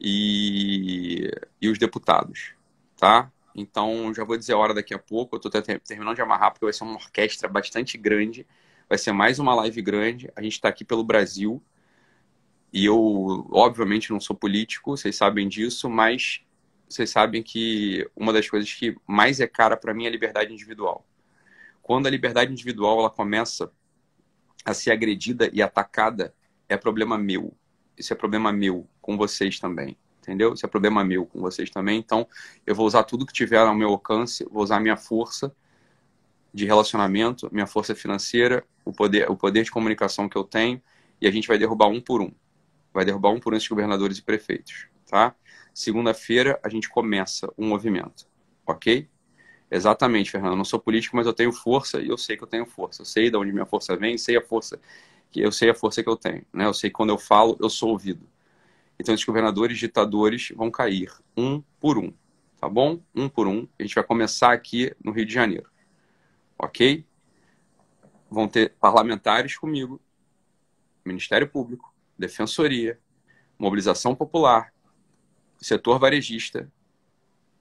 e, 0.00 1.30
e 1.60 1.68
os 1.68 1.78
deputados, 1.78 2.54
tá? 2.96 3.30
Então, 3.54 4.12
já 4.14 4.24
vou 4.24 4.36
dizer 4.36 4.52
a 4.52 4.58
hora 4.58 4.74
daqui 4.74 4.94
a 4.94 4.98
pouco. 4.98 5.36
Eu 5.36 5.38
estou 5.38 5.50
terminando 5.80 6.14
de 6.14 6.22
amarrar, 6.22 6.52
porque 6.52 6.64
vai 6.64 6.72
ser 6.72 6.84
uma 6.84 6.94
orquestra 6.94 7.48
bastante 7.48 7.98
grande. 7.98 8.46
Vai 8.88 8.98
ser 8.98 9.12
mais 9.12 9.38
uma 9.38 9.54
live 9.54 9.82
grande. 9.82 10.30
A 10.36 10.42
gente 10.42 10.54
está 10.54 10.68
aqui 10.68 10.84
pelo 10.84 11.04
Brasil. 11.04 11.62
E 12.72 12.84
eu, 12.84 13.48
obviamente, 13.50 14.10
não 14.10 14.20
sou 14.20 14.36
político, 14.36 14.96
vocês 14.96 15.16
sabem 15.16 15.48
disso, 15.48 15.90
mas 15.90 16.42
vocês 16.88 17.10
sabem 17.10 17.42
que 17.42 18.08
uma 18.14 18.32
das 18.32 18.48
coisas 18.48 18.72
que 18.72 18.96
mais 19.06 19.40
é 19.40 19.46
cara 19.46 19.76
para 19.76 19.92
mim 19.92 20.04
é 20.04 20.08
a 20.08 20.10
liberdade 20.10 20.52
individual. 20.52 21.04
Quando 21.82 22.06
a 22.06 22.10
liberdade 22.10 22.52
individual 22.52 23.00
ela 23.00 23.10
começa 23.10 23.72
a 24.64 24.72
ser 24.72 24.92
agredida 24.92 25.50
e 25.52 25.60
atacada, 25.60 26.32
é 26.68 26.76
problema 26.76 27.18
meu. 27.18 27.56
Isso 27.98 28.12
é 28.12 28.16
problema 28.16 28.52
meu 28.52 28.88
com 29.00 29.16
vocês 29.16 29.58
também 29.58 29.96
entendeu? 30.30 30.54
Esse 30.54 30.64
é 30.64 30.68
problema 30.68 31.02
meu 31.02 31.26
com 31.26 31.40
vocês 31.40 31.68
também. 31.70 31.98
Então, 31.98 32.26
eu 32.64 32.72
vou 32.72 32.86
usar 32.86 33.02
tudo 33.02 33.26
que 33.26 33.32
tiver 33.32 33.58
ao 33.58 33.74
meu 33.74 33.88
alcance, 33.88 34.46
vou 34.48 34.62
usar 34.62 34.76
a 34.76 34.80
minha 34.80 34.96
força 34.96 35.52
de 36.54 36.64
relacionamento, 36.64 37.48
minha 37.52 37.66
força 37.66 37.94
financeira, 37.94 38.64
o 38.84 38.92
poder, 38.92 39.28
o 39.28 39.36
poder 39.36 39.64
de 39.64 39.70
comunicação 39.70 40.28
que 40.28 40.36
eu 40.36 40.44
tenho, 40.44 40.80
e 41.20 41.26
a 41.26 41.30
gente 41.30 41.48
vai 41.48 41.58
derrubar 41.58 41.88
um 41.88 42.00
por 42.00 42.22
um. 42.22 42.30
Vai 42.94 43.04
derrubar 43.04 43.30
um 43.30 43.40
por 43.40 43.52
um 43.52 43.56
esses 43.56 43.68
governadores 43.68 44.18
e 44.18 44.22
prefeitos, 44.22 44.86
tá? 45.08 45.34
Segunda-feira 45.74 46.60
a 46.62 46.68
gente 46.68 46.88
começa 46.88 47.52
um 47.58 47.68
movimento, 47.68 48.26
ok? 48.64 49.08
Exatamente, 49.68 50.30
Fernando. 50.30 50.52
Eu 50.52 50.56
não 50.56 50.64
sou 50.64 50.80
político, 50.80 51.16
mas 51.16 51.26
eu 51.26 51.32
tenho 51.32 51.52
força 51.52 52.00
e 52.00 52.08
eu 52.08 52.18
sei 52.18 52.36
que 52.36 52.42
eu 52.42 52.48
tenho 52.48 52.66
força. 52.66 53.02
Eu 53.02 53.06
sei 53.06 53.30
de 53.30 53.36
onde 53.36 53.52
minha 53.52 53.66
força 53.66 53.96
vem, 53.96 54.18
sei 54.18 54.36
a 54.36 54.42
força 54.42 54.80
que 55.30 55.40
eu 55.40 55.52
sei 55.52 55.70
a 55.70 55.74
força 55.74 56.02
que 56.02 56.08
eu 56.08 56.16
tenho, 56.16 56.44
né? 56.52 56.66
Eu 56.66 56.74
sei 56.74 56.90
que 56.90 56.94
quando 56.94 57.10
eu 57.10 57.18
falo, 57.18 57.56
eu 57.60 57.70
sou 57.70 57.90
ouvido. 57.90 58.26
Então 59.00 59.14
esses 59.14 59.24
governadores 59.24 59.78
ditadores 59.78 60.52
vão 60.54 60.70
cair 60.70 61.10
um 61.34 61.62
por 61.80 61.96
um, 61.96 62.12
tá 62.60 62.68
bom? 62.68 63.00
Um 63.14 63.30
por 63.30 63.48
um. 63.48 63.66
A 63.78 63.82
gente 63.82 63.94
vai 63.94 64.04
começar 64.04 64.52
aqui 64.52 64.94
no 65.02 65.10
Rio 65.10 65.24
de 65.24 65.32
Janeiro, 65.32 65.70
ok? 66.58 67.02
Vão 68.30 68.46
ter 68.46 68.74
parlamentares 68.78 69.56
comigo, 69.56 69.98
Ministério 71.02 71.48
Público, 71.48 71.94
Defensoria, 72.18 73.00
Mobilização 73.58 74.14
Popular, 74.14 74.70
setor 75.56 75.98
varejista, 75.98 76.70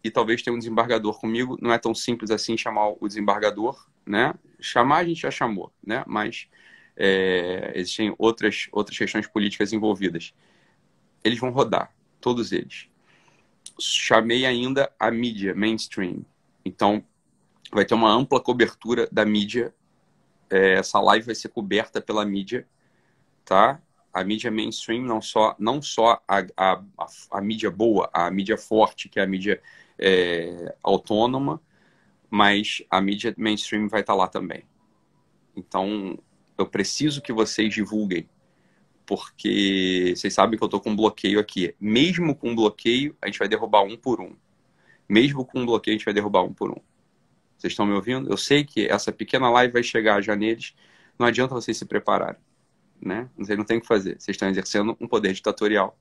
e 0.04 0.12
talvez 0.12 0.42
tenha 0.42 0.54
um 0.54 0.60
desembargador 0.60 1.18
comigo. 1.22 1.58
Não 1.62 1.72
é 1.72 1.78
tão 1.78 1.96
simples 1.96 2.32
assim 2.32 2.58
chamar 2.58 2.90
o 3.00 3.08
desembargador, 3.08 3.88
né? 4.06 4.34
Chamar 4.60 4.98
a 4.98 5.04
gente 5.06 5.22
já 5.22 5.32
chamou, 5.32 5.72
né? 5.82 6.04
Mas 6.06 6.50
é, 6.98 7.72
existem 7.76 8.14
outras, 8.18 8.68
outras 8.74 8.98
questões 8.98 9.26
políticas 9.26 9.72
envolvidas. 9.72 10.34
Eles 11.24 11.40
vão 11.40 11.52
rodar, 11.52 11.94
todos 12.20 12.52
eles. 12.52 12.88
Chamei 13.80 14.46
ainda 14.46 14.92
a 15.00 15.10
mídia 15.12 15.54
mainstream. 15.56 16.26
Então, 16.66 17.04
vai 17.72 17.86
ter 17.86 17.94
uma 17.94 18.12
ampla 18.12 18.40
cobertura 18.40 19.08
da 19.12 19.26
mídia. 19.26 19.74
É, 20.50 20.74
essa 20.74 21.00
live 21.00 21.28
vai 21.28 21.36
ser 21.36 21.50
coberta 21.50 22.02
pela 22.02 22.26
mídia, 22.26 22.68
tá? 23.46 23.82
A 24.12 24.24
mídia 24.24 24.50
mainstream, 24.50 25.04
não 25.04 25.22
só, 25.22 25.56
não 25.60 25.82
só 25.82 26.22
a, 26.28 26.40
a, 26.58 26.84
a, 26.98 27.08
a 27.32 27.42
mídia 27.42 27.70
boa, 27.70 28.10
a 28.12 28.30
mídia 28.32 28.58
forte, 28.58 29.08
que 29.08 29.20
é 29.20 29.24
a 29.24 29.28
mídia 29.28 29.62
é, 29.98 30.76
autônoma, 30.82 31.62
mas 32.30 32.84
a 32.90 33.00
mídia 33.00 33.34
mainstream 33.38 33.88
vai 33.88 34.02
estar 34.02 34.16
lá 34.16 34.28
também. 34.28 34.64
Então, 35.56 36.18
eu 36.58 36.66
preciso 36.66 37.22
que 37.22 37.34
vocês 37.34 37.74
divulguem, 37.74 38.28
porque 39.10 40.14
vocês 40.16 40.32
sabem 40.32 40.56
que 40.56 40.64
eu 40.64 40.68
estou 40.68 40.80
com 40.80 40.92
um 40.92 40.96
bloqueio 40.96 41.40
aqui. 41.40 41.74
Mesmo 41.80 42.36
com 42.36 42.52
um 42.52 42.56
bloqueio, 42.56 43.18
a 43.20 43.26
gente 43.26 43.40
vai 43.40 43.48
derrubar 43.48 43.82
um 43.82 43.98
por 43.98 44.22
um. 44.22 44.36
Mesmo 45.10 45.44
com 45.44 45.62
um 45.62 45.66
bloqueio, 45.66 45.96
a 45.96 45.98
gente 45.98 46.06
vai 46.06 46.14
derrubar 46.14 46.44
um 46.44 46.54
por 46.54 46.70
um. 46.70 46.80
Vocês 47.58 47.74
estão 47.74 47.88
me 47.88 47.94
ouvindo? 47.94 48.30
Eu 48.32 48.38
sei 48.38 48.64
que 48.64 48.86
essa 48.86 49.12
pequena 49.12 49.50
live 49.50 49.74
vai 49.74 49.82
chegar 49.82 50.22
já 50.22 50.36
neles. 50.36 50.76
Não 51.18 51.26
adianta 51.26 51.56
vocês 51.56 51.76
se 51.76 51.86
prepararem. 51.86 52.40
Né? 53.02 53.28
Vocês 53.36 53.58
não 53.58 53.66
tem 53.66 53.80
o 53.80 53.82
que 53.82 53.88
fazer. 53.88 54.12
Vocês 54.20 54.36
estão 54.36 54.48
exercendo 54.48 54.96
um 55.02 55.08
poder 55.08 55.34
ditatorial, 55.34 55.98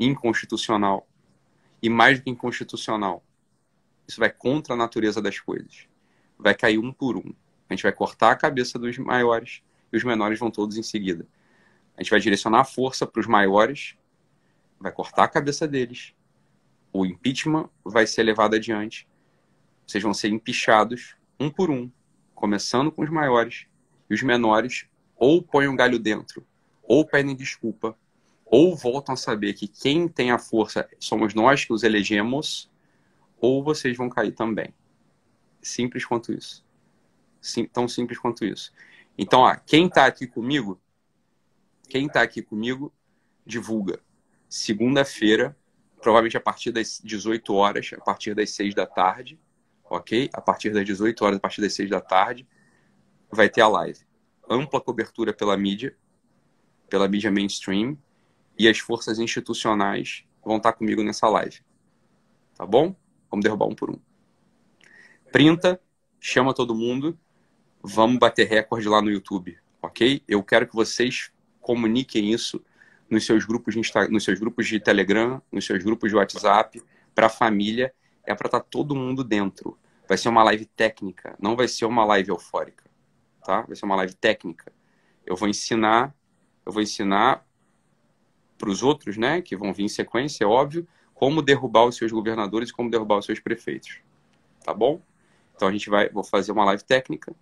inconstitucional, 0.00 1.06
e 1.82 1.90
mais 1.90 2.20
do 2.20 2.24
que 2.24 2.30
inconstitucional. 2.30 3.22
Isso 4.08 4.18
vai 4.18 4.30
contra 4.30 4.72
a 4.72 4.76
natureza 4.78 5.20
das 5.20 5.38
coisas. 5.38 5.86
Vai 6.38 6.54
cair 6.54 6.78
um 6.78 6.90
por 6.90 7.18
um. 7.18 7.34
A 7.68 7.74
gente 7.74 7.82
vai 7.82 7.92
cortar 7.92 8.30
a 8.30 8.36
cabeça 8.36 8.78
dos 8.78 8.96
maiores 8.96 9.62
e 9.92 9.96
os 9.98 10.04
menores 10.04 10.38
vão 10.38 10.50
todos 10.50 10.78
em 10.78 10.82
seguida. 10.82 11.26
A 11.96 12.02
gente 12.02 12.10
vai 12.10 12.20
direcionar 12.20 12.60
a 12.60 12.64
força 12.64 13.06
para 13.06 13.20
os 13.20 13.26
maiores, 13.26 13.96
vai 14.78 14.92
cortar 14.92 15.24
a 15.24 15.28
cabeça 15.28 15.66
deles. 15.66 16.14
O 16.92 17.06
impeachment 17.06 17.68
vai 17.84 18.06
ser 18.06 18.22
levado 18.22 18.54
adiante. 18.54 19.08
Vocês 19.86 20.02
vão 20.02 20.14
ser 20.14 20.28
empichados 20.28 21.16
um 21.38 21.50
por 21.50 21.70
um, 21.70 21.90
começando 22.34 22.90
com 22.90 23.02
os 23.02 23.10
maiores 23.10 23.66
e 24.08 24.14
os 24.14 24.22
menores 24.22 24.86
ou 25.16 25.42
põem 25.42 25.68
um 25.68 25.76
galho 25.76 25.98
dentro, 25.98 26.46
ou 26.82 27.06
pedem 27.06 27.34
desculpa, 27.34 27.96
ou 28.44 28.76
voltam 28.76 29.14
a 29.14 29.16
saber 29.16 29.54
que 29.54 29.66
quem 29.66 30.08
tem 30.08 30.30
a 30.30 30.38
força 30.38 30.88
somos 30.98 31.34
nós 31.34 31.64
que 31.64 31.72
os 31.72 31.82
elegemos, 31.82 32.70
ou 33.40 33.62
vocês 33.62 33.96
vão 33.96 34.08
cair 34.08 34.32
também. 34.32 34.72
Simples 35.62 36.04
quanto 36.04 36.32
isso. 36.32 36.64
Sim, 37.40 37.64
tão 37.66 37.88
simples 37.88 38.18
quanto 38.18 38.44
isso. 38.44 38.72
Então, 39.16 39.40
ó, 39.40 39.54
quem 39.54 39.86
está 39.86 40.06
aqui 40.06 40.26
comigo, 40.26 40.80
quem 41.88 42.06
está 42.06 42.22
aqui 42.22 42.42
comigo, 42.42 42.92
divulga. 43.44 44.00
Segunda-feira, 44.48 45.56
provavelmente 46.00 46.36
a 46.36 46.40
partir 46.40 46.70
das 46.70 47.00
18 47.02 47.54
horas, 47.54 47.90
a 47.96 48.00
partir 48.00 48.34
das 48.34 48.50
6 48.50 48.74
da 48.74 48.86
tarde, 48.86 49.38
ok? 49.84 50.28
A 50.32 50.40
partir 50.40 50.70
das 50.70 50.84
18 50.84 51.24
horas, 51.24 51.36
a 51.36 51.40
partir 51.40 51.60
das 51.60 51.74
6 51.74 51.90
da 51.90 52.00
tarde, 52.00 52.46
vai 53.30 53.48
ter 53.48 53.60
a 53.60 53.68
live. 53.68 54.00
Ampla 54.48 54.80
cobertura 54.80 55.32
pela 55.32 55.56
mídia, 55.56 55.96
pela 56.88 57.08
mídia 57.08 57.30
mainstream, 57.30 57.98
e 58.58 58.68
as 58.68 58.78
forças 58.78 59.18
institucionais 59.18 60.24
vão 60.44 60.58
estar 60.58 60.72
comigo 60.72 61.02
nessa 61.02 61.28
live. 61.28 61.60
Tá 62.54 62.64
bom? 62.64 62.94
Vamos 63.30 63.42
derrubar 63.42 63.66
um 63.66 63.74
por 63.74 63.90
um. 63.90 63.98
Printa, 65.32 65.80
chama 66.20 66.54
todo 66.54 66.74
mundo, 66.74 67.18
vamos 67.82 68.18
bater 68.18 68.46
recorde 68.48 68.88
lá 68.88 69.02
no 69.02 69.10
YouTube, 69.10 69.58
ok? 69.82 70.22
Eu 70.28 70.42
quero 70.44 70.68
que 70.68 70.74
vocês 70.74 71.32
comuniquem 71.64 72.30
isso 72.30 72.62
nos 73.08 73.24
seus 73.24 73.46
grupos 73.46 73.72
de 73.72 73.80
Insta... 73.80 74.06
nos 74.08 74.22
seus 74.22 74.38
grupos 74.38 74.68
de 74.68 74.78
Telegram, 74.78 75.42
nos 75.50 75.64
seus 75.64 75.82
grupos 75.82 76.10
de 76.10 76.16
WhatsApp, 76.16 76.82
para 77.14 77.26
a 77.26 77.30
família, 77.30 77.92
é 78.22 78.34
para 78.34 78.48
estar 78.48 78.60
tá 78.60 78.66
todo 78.68 78.94
mundo 78.94 79.24
dentro. 79.24 79.78
Vai 80.06 80.18
ser 80.18 80.28
uma 80.28 80.42
live 80.44 80.66
técnica, 80.66 81.34
não 81.40 81.56
vai 81.56 81.66
ser 81.66 81.86
uma 81.86 82.04
live 82.04 82.28
eufórica, 82.28 82.84
tá? 83.42 83.62
Vai 83.62 83.74
ser 83.74 83.86
uma 83.86 83.96
live 83.96 84.14
técnica. 84.14 84.70
Eu 85.24 85.36
vou 85.36 85.48
ensinar, 85.48 86.14
eu 86.66 86.70
vou 86.72 86.82
ensinar 86.82 87.46
para 88.58 88.68
os 88.68 88.82
outros, 88.82 89.16
né, 89.16 89.40
que 89.40 89.56
vão 89.56 89.72
vir 89.72 89.84
em 89.84 89.88
sequência, 89.88 90.44
é 90.44 90.46
óbvio, 90.46 90.86
como 91.14 91.40
derrubar 91.40 91.86
os 91.86 91.96
seus 91.96 92.12
governadores 92.12 92.68
e 92.68 92.72
como 92.72 92.90
derrubar 92.90 93.18
os 93.18 93.24
seus 93.24 93.40
prefeitos. 93.40 94.00
Tá 94.62 94.74
bom? 94.74 95.00
Então 95.56 95.68
a 95.68 95.72
gente 95.72 95.88
vai, 95.88 96.10
vou 96.10 96.22
fazer 96.22 96.52
uma 96.52 96.64
live 96.66 96.84
técnica 96.84 97.34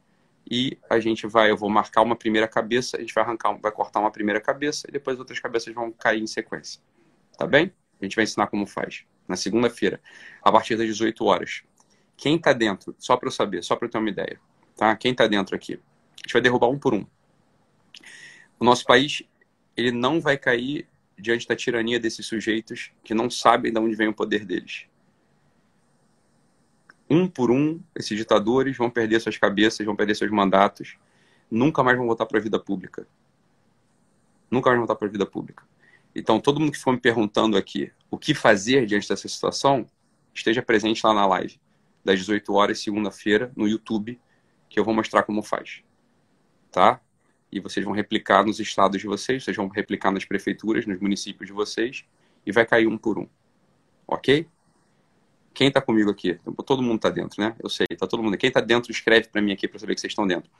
e 0.50 0.78
a 0.90 0.98
gente 0.98 1.26
vai, 1.26 1.50
eu 1.50 1.56
vou 1.56 1.70
marcar 1.70 2.02
uma 2.02 2.16
primeira 2.16 2.48
cabeça, 2.48 2.96
a 2.96 3.00
gente 3.00 3.14
vai 3.14 3.24
arrancar, 3.24 3.52
vai 3.54 3.72
cortar 3.72 4.00
uma 4.00 4.10
primeira 4.10 4.40
cabeça 4.40 4.86
e 4.88 4.92
depois 4.92 5.18
outras 5.18 5.38
cabeças 5.38 5.72
vão 5.74 5.92
cair 5.92 6.20
em 6.20 6.26
sequência. 6.26 6.80
Tá 7.38 7.46
bem? 7.46 7.72
A 8.00 8.04
gente 8.04 8.16
vai 8.16 8.24
ensinar 8.24 8.48
como 8.48 8.66
faz. 8.66 9.04
Na 9.28 9.36
segunda-feira, 9.36 10.00
a 10.42 10.50
partir 10.50 10.76
das 10.76 10.86
18 10.86 11.24
horas. 11.24 11.62
Quem 12.16 12.36
está 12.36 12.52
dentro, 12.52 12.94
só 12.98 13.16
para 13.16 13.28
eu 13.28 13.32
saber, 13.32 13.62
só 13.62 13.76
para 13.76 13.86
eu 13.86 13.90
ter 13.90 13.98
uma 13.98 14.10
ideia, 14.10 14.38
tá? 14.76 14.94
Quem 14.96 15.12
está 15.12 15.26
dentro 15.26 15.54
aqui? 15.54 15.74
A 15.74 16.22
gente 16.22 16.32
vai 16.32 16.42
derrubar 16.42 16.68
um 16.68 16.78
por 16.78 16.92
um. 16.92 17.06
O 18.58 18.64
nosso 18.64 18.84
país, 18.84 19.22
ele 19.76 19.90
não 19.90 20.20
vai 20.20 20.36
cair 20.36 20.86
diante 21.18 21.46
da 21.46 21.56
tirania 21.56 21.98
desses 21.98 22.26
sujeitos 22.26 22.92
que 23.02 23.14
não 23.14 23.30
sabem 23.30 23.72
de 23.72 23.78
onde 23.78 23.94
vem 23.94 24.08
o 24.08 24.14
poder 24.14 24.44
deles. 24.44 24.86
Um 27.12 27.28
por 27.28 27.50
um, 27.50 27.80
esses 27.94 28.16
ditadores 28.16 28.76
vão 28.76 28.88
perder 28.88 29.20
suas 29.20 29.36
cabeças, 29.36 29.84
vão 29.84 29.94
perder 29.94 30.14
seus 30.14 30.30
mandatos, 30.30 30.96
nunca 31.50 31.82
mais 31.82 31.96
vão 31.96 32.06
voltar 32.06 32.26
para 32.26 32.38
a 32.38 32.42
vida 32.42 32.58
pública. 32.58 33.06
Nunca 34.50 34.70
mais 34.70 34.78
vão 34.78 34.86
voltar 34.86 34.98
para 34.98 35.08
a 35.08 35.10
vida 35.10 35.26
pública. 35.26 35.64
Então, 36.14 36.40
todo 36.40 36.60
mundo 36.60 36.72
que 36.72 36.78
for 36.78 36.92
me 36.92 37.00
perguntando 37.00 37.56
aqui 37.56 37.92
o 38.10 38.16
que 38.16 38.34
fazer 38.34 38.86
diante 38.86 39.08
dessa 39.08 39.28
situação, 39.28 39.86
esteja 40.34 40.62
presente 40.62 41.04
lá 41.06 41.12
na 41.12 41.26
live, 41.26 41.60
das 42.04 42.18
18 42.18 42.52
horas, 42.54 42.80
segunda-feira, 42.80 43.52
no 43.54 43.68
YouTube, 43.68 44.18
que 44.68 44.78
eu 44.80 44.84
vou 44.84 44.94
mostrar 44.94 45.22
como 45.22 45.42
faz. 45.42 45.82
Tá? 46.70 47.00
e 47.52 47.60
vocês 47.60 47.84
vão 47.84 47.94
replicar 47.94 48.44
nos 48.46 48.58
estados 48.58 48.98
de 48.98 49.06
vocês, 49.06 49.44
vocês 49.44 49.56
vão 49.56 49.68
replicar 49.68 50.10
nas 50.10 50.24
prefeituras, 50.24 50.86
nos 50.86 50.98
municípios 50.98 51.46
de 51.46 51.52
vocês, 51.52 52.04
e 52.46 52.50
vai 52.50 52.64
cair 52.64 52.86
um 52.86 52.96
por 52.96 53.18
um. 53.18 53.28
Ok? 54.08 54.48
Quem 55.54 55.68
está 55.68 55.80
comigo 55.80 56.10
aqui? 56.10 56.38
Todo 56.66 56.82
mundo 56.82 56.96
está 56.96 57.10
dentro, 57.10 57.42
né? 57.42 57.54
Eu 57.62 57.68
sei, 57.68 57.86
está 57.90 58.06
todo 58.06 58.22
mundo. 58.22 58.36
Quem 58.36 58.48
está 58.48 58.60
dentro, 58.60 58.90
escreve 58.90 59.28
para 59.28 59.42
mim 59.42 59.52
aqui 59.52 59.68
para 59.68 59.78
saber 59.78 59.94
que 59.94 60.00
vocês 60.00 60.10
estão 60.10 60.26
dentro. 60.26 60.50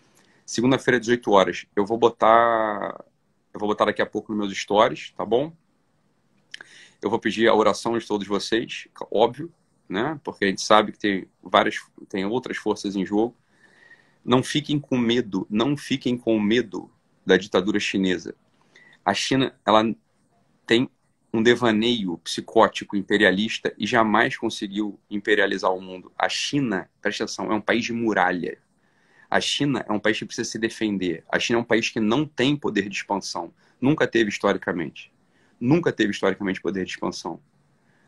Segunda-feira, 0.44 1.00
18 1.00 1.30
horas. 1.30 1.66
Eu 1.74 1.86
vou 1.86 1.96
botar. 1.96 3.04
Eu 3.52 3.60
vou 3.60 3.68
botar 3.68 3.86
daqui 3.86 4.02
a 4.02 4.06
pouco 4.06 4.32
nos 4.32 4.46
meus 4.46 4.58
stories, 4.58 5.12
tá 5.16 5.24
bom? 5.24 5.52
Eu 7.00 7.10
vou 7.10 7.18
pedir 7.18 7.48
a 7.48 7.54
oração 7.54 7.98
de 7.98 8.06
todos 8.06 8.26
vocês, 8.26 8.86
óbvio, 9.10 9.52
né? 9.88 10.18
Porque 10.22 10.44
a 10.44 10.48
gente 10.48 10.62
sabe 10.62 10.92
que 10.92 10.98
tem 10.98 11.28
várias, 11.42 11.76
tem 12.08 12.24
outras 12.24 12.56
forças 12.56 12.94
em 12.94 13.04
jogo. 13.04 13.36
Não 14.24 14.42
fiquem 14.42 14.78
com 14.78 14.96
medo, 14.96 15.46
não 15.50 15.76
fiquem 15.76 16.16
com 16.16 16.38
medo 16.40 16.90
da 17.26 17.36
ditadura 17.36 17.80
chinesa. 17.80 18.34
A 19.04 19.12
China, 19.12 19.54
ela 19.66 19.82
tem 20.64 20.88
um 21.32 21.42
devaneio 21.42 22.18
psicótico 22.18 22.96
imperialista 22.96 23.72
e 23.78 23.86
jamais 23.86 24.36
conseguiu 24.36 25.00
imperializar 25.08 25.72
o 25.72 25.80
mundo. 25.80 26.12
A 26.18 26.28
China, 26.28 26.90
presta 27.00 27.24
atenção, 27.24 27.50
é 27.50 27.54
um 27.54 27.60
país 27.60 27.84
de 27.84 27.92
muralha. 27.92 28.58
A 29.30 29.40
China 29.40 29.82
é 29.88 29.92
um 29.92 29.98
país 29.98 30.18
que 30.18 30.26
precisa 30.26 30.50
se 30.50 30.58
defender. 30.58 31.24
A 31.30 31.38
China 31.38 31.58
é 31.58 31.62
um 31.62 31.64
país 31.64 31.88
que 31.88 31.98
não 31.98 32.26
tem 32.26 32.54
poder 32.54 32.88
de 32.88 32.96
expansão. 32.96 33.52
Nunca 33.80 34.06
teve 34.06 34.28
historicamente. 34.28 35.10
Nunca 35.58 35.90
teve 35.90 36.10
historicamente 36.10 36.60
poder 36.60 36.84
de 36.84 36.90
expansão. 36.90 37.40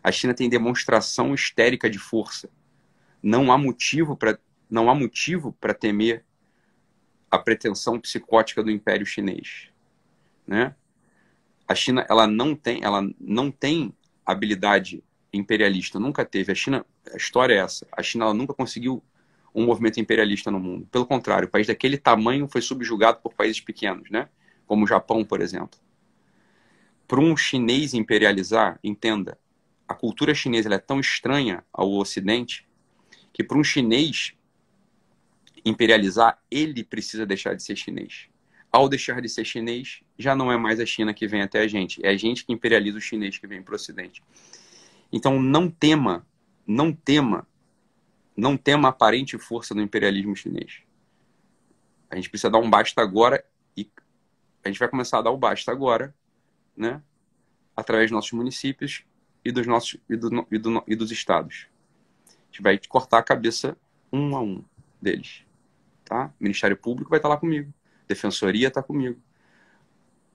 A 0.03 0.13
China 0.13 0.35
tem 0.35 0.51
demonstração 0.51 1.33
histérica 1.33 1.89
de 1.89 1.99
força. 1.99 2.51
Não 3.23 3.51
há 3.51 3.57
motivo 3.57 4.17
para 4.17 4.39
não 4.69 4.91
há 4.91 4.95
motivo 4.95 5.53
para 5.61 5.73
temer 5.73 6.25
a 7.31 7.39
pretensão 7.39 8.01
psicótica 8.01 8.63
do 8.63 8.71
Império 8.71 9.07
Chinês, 9.07 9.69
né? 10.47 10.75
A 11.67 11.75
China, 11.75 12.07
ela 12.09 12.27
não 12.27 12.55
tem, 12.55 12.81
ela 12.83 13.03
não 13.19 13.51
tem 13.51 13.93
habilidade 14.25 15.03
imperialista, 15.33 15.99
nunca 15.99 16.25
teve. 16.25 16.53
A 16.53 16.55
China, 16.55 16.85
a 17.13 17.17
história 17.17 17.55
é 17.55 17.59
essa. 17.59 17.87
A 17.93 18.03
China 18.03 18.27
ela 18.27 18.35
nunca 18.35 18.55
conseguiu 18.55 19.03
um 19.55 19.65
movimento 19.67 20.01
imperialista 20.01 20.51
no 20.51 20.59
mundo. 20.59 20.87
Pelo 20.91 21.07
contrário, 21.07 21.47
o 21.47 21.51
país 21.51 21.67
daquele 21.67 21.97
tamanho 21.97 22.49
foi 22.49 22.61
subjugado 22.61 23.21
por 23.23 23.35
países 23.35 23.61
pequenos, 23.61 24.11
né? 24.11 24.29
Como 24.67 24.85
o 24.85 24.87
Japão, 24.87 25.25
por 25.25 25.41
exemplo. 25.41 25.79
Para 27.07 27.21
um 27.21 27.37
chinês 27.37 27.95
imperializar, 27.95 28.79
entenda, 28.83 29.39
a 29.87 29.95
cultura 29.95 30.35
chinesa 30.35 30.75
é 30.75 30.79
tão 30.79 30.99
estranha 30.99 31.65
ao 31.73 31.93
Ocidente 31.93 32.67
que 33.33 33.45
para 33.45 33.59
um 33.59 33.65
chinês 33.65 34.35
imperializar, 35.65 36.39
ele 36.51 36.85
precisa 36.85 37.25
deixar 37.25 37.55
de 37.55 37.63
ser 37.63 37.77
chinês. 37.77 38.29
Ao 38.75 38.89
deixar 38.89 39.23
de 39.23 39.29
ser 39.29 39.45
chinês, 39.45 40.03
já 40.19 40.35
não 40.35 40.51
é 40.51 40.57
mais 40.57 40.81
a 40.81 40.85
China 40.85 41.15
que 41.15 41.29
vem 41.29 41.43
até 41.43 41.61
a 41.61 41.69
gente, 41.69 42.05
é 42.05 42.09
a 42.09 42.17
gente 42.17 42.45
que 42.45 42.53
imperializa 42.53 42.99
o 42.99 43.01
chinês 43.01 43.39
que 43.39 43.47
vem 43.47 43.63
para 43.63 43.71
o 43.71 43.77
Ocidente. 43.77 44.21
Então 45.13 45.41
não 45.41 45.71
tema, 45.71 46.27
não 46.67 46.93
tema, 46.93 47.47
não 48.37 48.57
tema 48.57 48.89
a 48.89 48.91
aparente 48.91 49.39
força 49.39 49.77
do 49.77 49.81
imperialismo 49.81 50.35
chinês. 50.35 50.83
A 52.11 52.17
gente 52.17 52.29
precisa 52.29 52.51
dar 52.51 52.59
um 52.59 52.69
basta 52.69 53.01
agora 53.01 53.45
e 53.77 53.89
a 54.65 54.69
gente 54.69 54.81
vai 54.81 54.89
começar 54.89 55.21
a 55.21 55.23
dar 55.23 55.31
o 55.31 55.37
basta 55.37 55.71
agora, 55.71 56.13
né? 56.77 57.01
Através 57.77 58.11
dos 58.11 58.17
nossos 58.17 58.33
municípios 58.33 59.05
e 59.45 59.53
dos 59.53 59.69
nossos 59.69 60.01
e, 60.11 60.17
do, 60.17 60.49
e, 60.51 60.59
do, 60.59 60.85
e 60.89 60.97
dos 60.97 61.13
estados. 61.13 61.69
A 62.27 62.47
gente 62.47 62.61
vai 62.61 62.77
cortar 62.89 63.19
a 63.19 63.23
cabeça 63.23 63.79
um 64.13 64.35
a 64.35 64.43
um 64.43 64.65
deles, 65.01 65.45
tá? 66.05 66.35
O 66.41 66.43
Ministério 66.43 66.77
Público 66.77 67.11
vai 67.11 67.21
estar 67.21 67.29
lá 67.29 67.37
comigo, 67.37 67.73
Defensoria 68.07 68.69
está 68.69 68.83
comigo, 68.83 69.21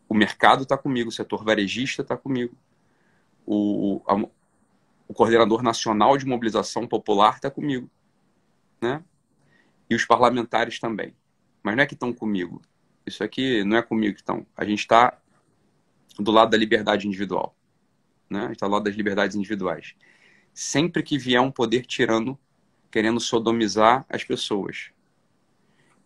o 0.07 0.13
mercado 0.13 0.63
está 0.63 0.77
comigo, 0.77 1.09
o 1.09 1.11
setor 1.11 1.43
varejista 1.43 2.01
está 2.01 2.17
comigo, 2.17 2.55
o, 3.45 4.01
a, 4.07 4.15
o 5.07 5.13
coordenador 5.13 5.61
nacional 5.61 6.17
de 6.17 6.25
mobilização 6.25 6.87
popular 6.87 7.35
está 7.35 7.49
comigo, 7.49 7.89
né? 8.81 9.03
E 9.89 9.95
os 9.95 10.05
parlamentares 10.05 10.79
também. 10.79 11.15
Mas 11.63 11.75
não 11.75 11.83
é 11.83 11.85
que 11.85 11.95
estão 11.95 12.13
comigo. 12.13 12.61
Isso 13.05 13.23
aqui 13.23 13.63
não 13.63 13.77
é 13.77 13.81
comigo 13.81 14.13
que 14.13 14.21
estão. 14.21 14.45
A 14.55 14.63
gente 14.63 14.79
está 14.79 15.17
do 16.17 16.31
lado 16.31 16.51
da 16.51 16.57
liberdade 16.57 17.07
individual 17.07 17.55
né? 18.29 18.41
A 18.41 18.43
gente 18.43 18.53
está 18.53 18.67
do 18.67 18.73
lado 18.73 18.83
das 18.83 18.95
liberdades 18.95 19.35
individuais. 19.35 19.95
Sempre 20.53 21.01
que 21.01 21.17
vier 21.17 21.41
um 21.41 21.51
poder 21.51 21.85
tirano 21.85 22.39
querendo 22.91 23.19
sodomizar 23.19 24.05
as 24.09 24.23
pessoas, 24.23 24.91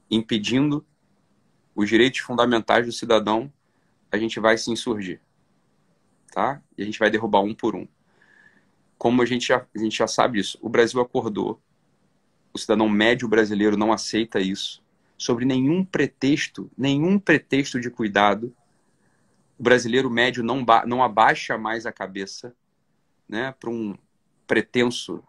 impedindo 0.09 0.85
os 1.75 1.89
direitos 1.89 2.19
fundamentais 2.19 2.85
do 2.85 2.91
cidadão, 2.91 3.51
a 4.11 4.17
gente 4.17 4.39
vai 4.39 4.57
se 4.57 4.71
insurgir, 4.71 5.19
tá? 6.31 6.61
E 6.77 6.83
a 6.83 6.85
gente 6.85 6.99
vai 6.99 7.09
derrubar 7.09 7.41
um 7.41 7.53
por 7.53 7.75
um. 7.75 7.87
Como 8.97 9.21
a 9.21 9.25
gente 9.25 9.47
já, 9.47 9.65
a 9.75 9.79
gente 9.79 9.97
já 9.97 10.07
sabe 10.07 10.39
isso, 10.39 10.57
o 10.61 10.69
Brasil 10.69 11.01
acordou, 11.01 11.59
o 12.53 12.57
cidadão 12.57 12.87
médio 12.87 13.27
brasileiro 13.27 13.75
não 13.75 13.91
aceita 13.91 14.39
isso, 14.39 14.83
sobre 15.17 15.45
nenhum 15.45 15.83
pretexto, 15.83 16.69
nenhum 16.77 17.17
pretexto 17.17 17.79
de 17.79 17.89
cuidado, 17.89 18.55
o 19.57 19.63
brasileiro 19.63 20.09
médio 20.09 20.43
não, 20.43 20.65
não 20.85 21.03
abaixa 21.03 21.57
mais 21.57 21.85
a 21.85 21.91
cabeça 21.91 22.55
né, 23.27 23.53
para 23.59 23.69
um 23.69 23.97
pretenso 24.45 25.23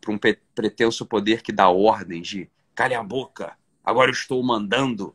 para 0.00 0.12
um 0.12 0.18
pretenso 0.54 1.04
poder 1.04 1.42
que 1.42 1.52
dá 1.52 1.68
ordens 1.68 2.26
de 2.26 2.50
cale 2.74 2.94
a 2.94 3.02
boca, 3.02 3.54
agora 3.84 4.08
eu 4.08 4.14
estou 4.14 4.42
mandando. 4.42 5.14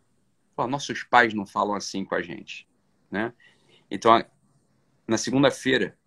Nossos 0.58 1.04
pais 1.04 1.34
não 1.34 1.46
falam 1.46 1.76
assim 1.76 2.06
com 2.06 2.16
a 2.16 2.22
gente. 2.22 2.68
Né? 3.12 3.34
Então, 3.90 4.24
na 5.08 5.18
segunda-feira, 5.18 5.98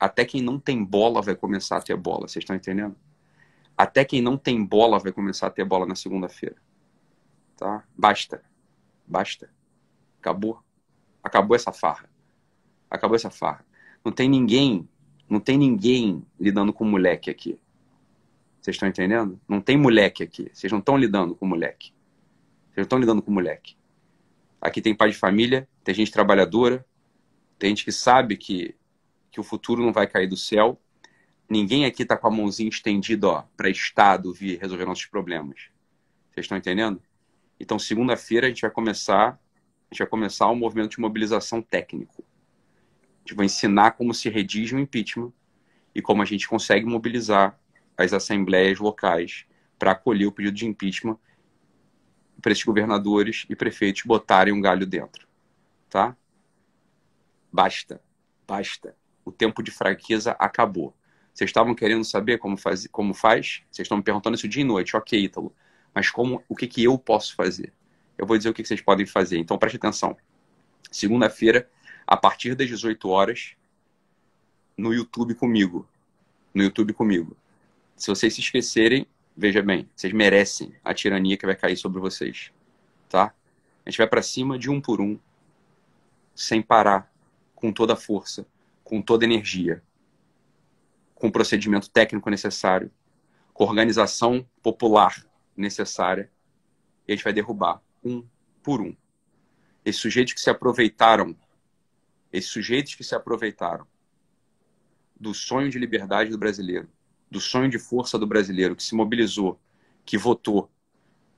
até 0.00 0.24
quem 0.24 0.40
não 0.40 0.58
tem 0.58 0.84
bola 0.84 1.20
vai 1.20 1.34
começar 1.34 1.76
a 1.76 1.82
ter 1.82 1.96
bola, 1.96 2.28
vocês 2.28 2.42
estão 2.42 2.56
entendendo? 2.56 2.96
Até 3.76 4.04
quem 4.04 4.20
não 4.20 4.36
tem 4.36 4.64
bola 4.64 4.98
vai 4.98 5.12
começar 5.12 5.46
a 5.46 5.50
ter 5.50 5.64
bola 5.64 5.86
na 5.86 5.94
segunda-feira. 5.94 6.56
Tá? 7.56 7.84
Basta. 7.96 8.42
Basta. 9.06 9.50
Acabou. 10.20 10.62
Acabou 11.22 11.54
essa 11.54 11.72
farra. 11.72 12.08
Acabou 12.90 13.14
essa 13.14 13.30
farra. 13.30 13.64
Não 14.04 14.10
tem 14.10 14.28
ninguém, 14.28 14.88
não 15.28 15.38
tem 15.38 15.58
ninguém 15.58 16.24
lidando 16.40 16.72
com 16.72 16.84
moleque 16.84 17.30
aqui. 17.30 17.60
Vocês 18.60 18.74
estão 18.74 18.88
entendendo? 18.88 19.40
Não 19.48 19.60
tem 19.60 19.76
moleque 19.76 20.22
aqui. 20.22 20.50
Vocês 20.52 20.72
não 20.72 20.80
estão 20.80 20.96
lidando 20.96 21.34
com 21.34 21.46
moleque. 21.46 21.92
Vocês 22.66 22.78
não 22.78 22.82
estão 22.84 22.98
lidando 22.98 23.22
com 23.22 23.30
moleque. 23.30 23.76
Aqui 24.60 24.80
tem 24.80 24.94
pai 24.94 25.10
de 25.10 25.16
família, 25.16 25.68
tem 25.84 25.94
gente 25.94 26.10
trabalhadora, 26.10 26.84
tem 27.58 27.70
gente 27.70 27.84
que 27.84 27.92
sabe 27.92 28.36
que, 28.36 28.74
que 29.30 29.40
o 29.40 29.44
futuro 29.44 29.82
não 29.82 29.92
vai 29.92 30.06
cair 30.06 30.26
do 30.26 30.36
céu. 30.36 30.80
Ninguém 31.48 31.84
aqui 31.84 32.02
está 32.02 32.16
com 32.16 32.26
a 32.26 32.30
mãozinha 32.30 32.68
estendida 32.68 33.44
para 33.56 33.70
Estado 33.70 34.32
vir 34.32 34.58
resolver 34.60 34.84
nossos 34.84 35.06
problemas. 35.06 35.68
Vocês 36.30 36.44
estão 36.44 36.58
entendendo? 36.58 37.02
Então, 37.58 37.78
segunda-feira, 37.78 38.46
a 38.46 38.50
gente 38.50 38.62
vai 38.62 38.70
começar 38.70 39.40
a 39.90 39.94
gente 39.94 40.00
vai 40.00 40.08
começar 40.08 40.50
um 40.50 40.54
movimento 40.54 40.90
de 40.90 41.00
mobilização 41.00 41.62
técnico. 41.62 42.22
A 42.22 43.20
gente 43.20 43.34
vai 43.34 43.46
ensinar 43.46 43.92
como 43.92 44.12
se 44.12 44.28
redige 44.28 44.74
um 44.74 44.78
impeachment 44.78 45.32
e 45.94 46.02
como 46.02 46.20
a 46.20 46.26
gente 46.26 46.46
consegue 46.46 46.84
mobilizar 46.84 47.58
as 47.96 48.12
assembleias 48.12 48.78
locais 48.78 49.46
para 49.78 49.92
acolher 49.92 50.26
o 50.26 50.32
pedido 50.32 50.54
de 50.54 50.66
impeachment 50.66 51.18
para 52.40 52.52
esses 52.52 52.64
governadores 52.64 53.46
e 53.48 53.56
prefeitos 53.56 54.02
botarem 54.04 54.52
um 54.52 54.60
galho 54.60 54.86
dentro. 54.86 55.26
Tá? 55.88 56.16
Basta. 57.52 58.00
Basta. 58.46 58.94
O 59.24 59.32
tempo 59.32 59.62
de 59.62 59.70
fraqueza 59.70 60.32
acabou. 60.32 60.94
Vocês 61.34 61.50
estavam 61.50 61.74
querendo 61.74 62.04
saber 62.04 62.38
como 62.38 62.56
faz? 62.56 62.86
Como 62.86 63.14
faz? 63.14 63.62
Vocês 63.70 63.86
estão 63.86 63.98
me 63.98 64.02
perguntando 64.02 64.36
isso 64.36 64.48
dia 64.48 64.62
e 64.62 64.64
noite. 64.64 64.96
Ok, 64.96 65.18
Ítalo. 65.18 65.54
Mas 65.94 66.10
como, 66.10 66.42
o 66.48 66.54
que, 66.54 66.66
que 66.66 66.84
eu 66.84 66.98
posso 66.98 67.34
fazer? 67.34 67.72
eu 68.18 68.26
vou 68.26 68.36
dizer 68.36 68.50
o 68.50 68.52
que 68.54 68.64
vocês 68.64 68.80
podem 68.80 69.06
fazer. 69.06 69.38
Então 69.38 69.56
preste 69.56 69.76
atenção. 69.76 70.16
Segunda-feira, 70.90 71.70
a 72.04 72.16
partir 72.16 72.56
das 72.56 72.66
18 72.66 73.08
horas, 73.08 73.54
no 74.76 74.92
YouTube 74.92 75.34
comigo. 75.36 75.88
No 76.52 76.64
YouTube 76.64 76.92
comigo. 76.92 77.36
Se 77.96 78.08
vocês 78.10 78.34
se 78.34 78.40
esquecerem, 78.40 79.06
veja 79.38 79.62
bem, 79.62 79.88
vocês 79.94 80.12
merecem 80.12 80.74
a 80.82 80.92
tirania 80.92 81.36
que 81.36 81.46
vai 81.46 81.54
cair 81.54 81.76
sobre 81.76 82.00
vocês. 82.00 82.50
Tá? 83.08 83.32
A 83.86 83.88
gente 83.88 83.98
vai 83.98 84.08
para 84.08 84.20
cima 84.20 84.58
de 84.58 84.68
um 84.68 84.80
por 84.80 85.00
um, 85.00 85.16
sem 86.34 86.60
parar, 86.60 87.08
com 87.54 87.72
toda 87.72 87.92
a 87.92 87.96
força, 87.96 88.44
com 88.82 89.00
toda 89.00 89.24
a 89.24 89.26
energia, 89.26 89.80
com 91.14 91.28
o 91.28 91.32
procedimento 91.32 91.88
técnico 91.88 92.28
necessário, 92.28 92.90
com 93.54 93.62
a 93.62 93.68
organização 93.68 94.44
popular 94.60 95.24
necessária, 95.56 96.28
e 97.06 97.12
a 97.12 97.14
gente 97.14 97.24
vai 97.24 97.32
derrubar 97.32 97.80
um 98.04 98.26
por 98.60 98.80
um. 98.80 98.94
Esses 99.84 100.00
sujeitos 100.00 100.34
que 100.34 100.40
se 100.40 100.50
aproveitaram, 100.50 101.36
esses 102.32 102.50
sujeitos 102.50 102.96
que 102.96 103.04
se 103.04 103.14
aproveitaram 103.14 103.86
do 105.18 105.32
sonho 105.32 105.70
de 105.70 105.78
liberdade 105.78 106.30
do 106.30 106.38
brasileiro, 106.38 106.88
do 107.30 107.40
sonho 107.40 107.68
de 107.68 107.78
força 107.78 108.18
do 108.18 108.26
brasileiro, 108.26 108.74
que 108.74 108.82
se 108.82 108.94
mobilizou, 108.94 109.60
que 110.04 110.16
votou, 110.16 110.70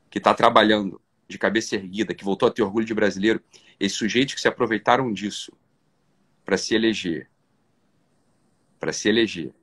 que 0.08 0.18
está 0.18 0.34
trabalhando 0.34 1.00
de 1.28 1.38
cabeça 1.38 1.76
erguida, 1.76 2.14
que 2.14 2.24
voltou 2.24 2.48
a 2.48 2.52
ter 2.52 2.62
orgulho 2.62 2.86
de 2.86 2.94
brasileiro, 2.94 3.42
esses 3.78 3.96
sujeitos 3.96 4.34
que 4.34 4.40
se 4.40 4.48
aproveitaram 4.48 5.12
disso 5.12 5.52
para 6.44 6.56
se 6.56 6.74
eleger, 6.74 7.30
para 8.78 8.92
se 8.92 9.08
eleger, 9.08 9.54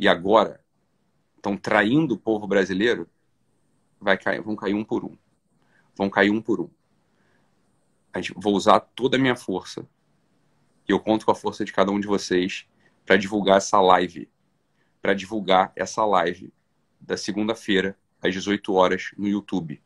e 0.00 0.08
agora 0.08 0.64
estão 1.36 1.58
traindo 1.58 2.14
o 2.14 2.18
povo 2.18 2.46
brasileiro, 2.46 3.06
vai 4.00 4.16
cair, 4.16 4.40
vão 4.40 4.56
cair 4.56 4.72
um 4.72 4.82
por 4.82 5.04
um. 5.04 5.14
Vão 5.94 6.08
cair 6.08 6.30
um 6.30 6.40
por 6.40 6.58
um. 6.58 6.70
Vou 8.36 8.54
usar 8.54 8.80
toda 8.80 9.18
a 9.18 9.20
minha 9.20 9.36
força 9.36 9.86
e 10.88 10.92
eu 10.92 10.98
conto 10.98 11.26
com 11.26 11.32
a 11.32 11.34
força 11.34 11.66
de 11.66 11.72
cada 11.72 11.92
um 11.92 12.00
de 12.00 12.06
vocês 12.06 12.66
para 13.10 13.16
divulgar 13.16 13.56
essa 13.56 13.80
live, 13.80 14.30
para 15.02 15.14
divulgar 15.14 15.72
essa 15.74 16.06
live 16.06 16.54
da 17.00 17.16
segunda-feira 17.16 17.98
às 18.22 18.32
18 18.32 18.72
horas 18.72 19.10
no 19.18 19.26
YouTube. 19.26 19.82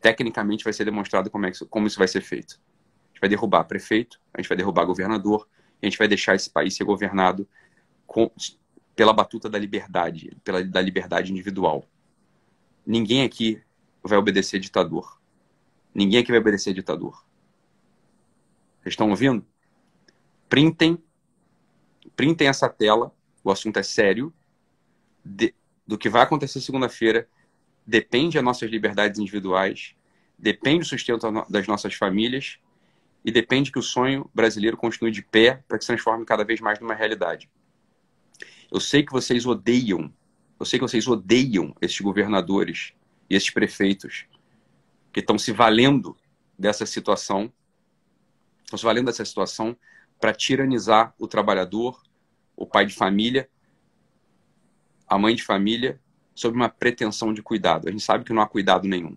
Tecnicamente 0.00 0.62
vai 0.62 0.72
ser 0.72 0.84
demonstrado 0.84 1.28
como, 1.32 1.46
é 1.46 1.50
que, 1.50 1.64
como 1.66 1.88
isso 1.88 1.98
vai 1.98 2.06
ser 2.06 2.20
feito. 2.20 2.60
A 2.62 3.08
gente 3.08 3.20
vai 3.20 3.28
derrubar 3.28 3.64
prefeito, 3.64 4.20
a 4.32 4.40
gente 4.40 4.46
vai 4.46 4.56
derrubar 4.56 4.84
governador, 4.84 5.48
a 5.82 5.84
gente 5.84 5.98
vai 5.98 6.06
deixar 6.06 6.36
esse 6.36 6.48
país 6.48 6.76
ser 6.76 6.84
governado 6.84 7.44
com, 8.06 8.30
pela 8.94 9.12
batuta 9.12 9.50
da 9.50 9.58
liberdade, 9.58 10.36
pela 10.44 10.62
da 10.62 10.80
liberdade 10.80 11.32
individual. 11.32 11.84
Ninguém 12.86 13.24
aqui 13.24 13.60
vai 14.00 14.16
obedecer 14.16 14.60
ditador. 14.60 15.20
Ninguém 15.92 16.20
aqui 16.20 16.30
vai 16.30 16.38
obedecer 16.38 16.72
ditador. 16.72 17.26
Vocês 18.80 18.92
estão 18.92 19.10
ouvindo? 19.10 19.44
Printem, 20.48 21.02
printem 22.16 22.48
essa 22.48 22.68
tela. 22.68 23.12
O 23.42 23.50
assunto 23.50 23.78
é 23.78 23.82
sério. 23.82 24.32
De, 25.24 25.54
do 25.86 25.96
que 25.96 26.08
vai 26.08 26.22
acontecer 26.22 26.60
segunda-feira 26.60 27.28
depende 27.86 28.34
das 28.34 28.44
nossas 28.44 28.70
liberdades 28.70 29.20
individuais, 29.20 29.94
depende 30.38 30.80
do 30.80 30.84
sustento 30.86 31.26
das 31.48 31.66
nossas 31.66 31.94
famílias 31.94 32.58
e 33.24 33.30
depende 33.30 33.70
que 33.70 33.78
o 33.78 33.82
sonho 33.82 34.30
brasileiro 34.34 34.76
continue 34.76 35.10
de 35.10 35.22
pé 35.22 35.62
para 35.68 35.78
que 35.78 35.84
se 35.84 35.88
transforme 35.88 36.24
cada 36.24 36.44
vez 36.44 36.60
mais 36.60 36.78
numa 36.80 36.94
realidade. 36.94 37.50
Eu 38.70 38.80
sei 38.80 39.04
que 39.04 39.12
vocês 39.12 39.46
odeiam, 39.46 40.12
eu 40.58 40.66
sei 40.66 40.78
que 40.78 40.84
vocês 40.84 41.06
odeiam 41.06 41.74
esses 41.80 42.00
governadores 42.00 42.92
e 43.28 43.36
esses 43.36 43.50
prefeitos 43.50 44.26
que 45.12 45.20
estão 45.20 45.38
se 45.38 45.52
valendo 45.52 46.16
dessa 46.58 46.84
situação, 46.84 47.52
estão 48.64 48.78
se 48.78 48.84
valendo 48.84 49.06
dessa 49.06 49.24
situação 49.24 49.76
para 50.20 50.32
tiranizar 50.32 51.14
o 51.18 51.26
trabalhador, 51.26 52.02
o 52.56 52.66
pai 52.66 52.86
de 52.86 52.94
família, 52.94 53.48
a 55.06 55.18
mãe 55.18 55.34
de 55.34 55.42
família, 55.42 56.00
sob 56.34 56.56
uma 56.56 56.68
pretensão 56.68 57.32
de 57.32 57.42
cuidado. 57.42 57.88
A 57.88 57.90
gente 57.90 58.02
sabe 58.02 58.24
que 58.24 58.32
não 58.32 58.42
há 58.42 58.48
cuidado 58.48 58.88
nenhum. 58.88 59.16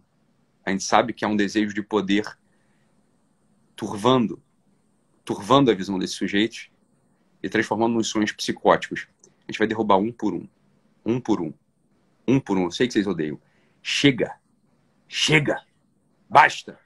A 0.66 0.72
gente 0.72 0.84
sabe 0.84 1.14
que 1.14 1.24
há 1.24 1.28
um 1.28 1.36
desejo 1.36 1.74
de 1.74 1.82
poder 1.82 2.26
turvando, 3.76 4.42
turvando 5.24 5.72
a 5.72 5.74
visão 5.74 5.98
desses 5.98 6.16
sujeitos 6.16 6.70
e 7.42 7.50
transformando 7.50 7.94
nos 7.94 8.10
sonhos 8.10 8.32
psicóticos. 8.32 9.08
A 9.48 9.52
gente 9.52 9.60
vai 9.60 9.68
derrubar 9.68 9.98
um 9.98 10.12
por 10.12 10.34
um. 10.34 10.48
Um 11.06 11.22
por 11.22 11.40
um. 11.42 11.54
Um 12.28 12.40
por 12.40 12.58
um. 12.58 12.66
Eu 12.66 12.72
sei 12.72 12.88
que 12.88 12.94
vocês 12.94 13.08
odeiam. 13.08 13.40
Chega. 13.82 14.36
Chega. 15.08 15.64
Basta. 16.30 16.78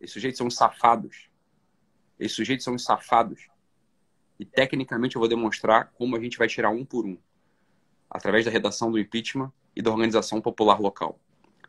Esses 0.00 0.12
sujeitos 0.12 0.38
são 0.38 0.48
safados. 0.48 1.28
Esses 2.22 2.36
sujeitos 2.36 2.62
são 2.62 2.78
safados. 2.78 3.48
E 4.38 4.44
tecnicamente 4.44 5.16
eu 5.16 5.20
vou 5.20 5.28
demonstrar 5.28 5.90
como 5.94 6.14
a 6.14 6.20
gente 6.20 6.38
vai 6.38 6.46
tirar 6.46 6.70
um 6.70 6.84
por 6.84 7.04
um. 7.04 7.18
Através 8.08 8.44
da 8.44 8.50
redação 8.50 8.92
do 8.92 8.98
impeachment 8.98 9.52
e 9.74 9.82
da 9.82 9.90
organização 9.90 10.40
popular 10.40 10.80
local. 10.80 11.18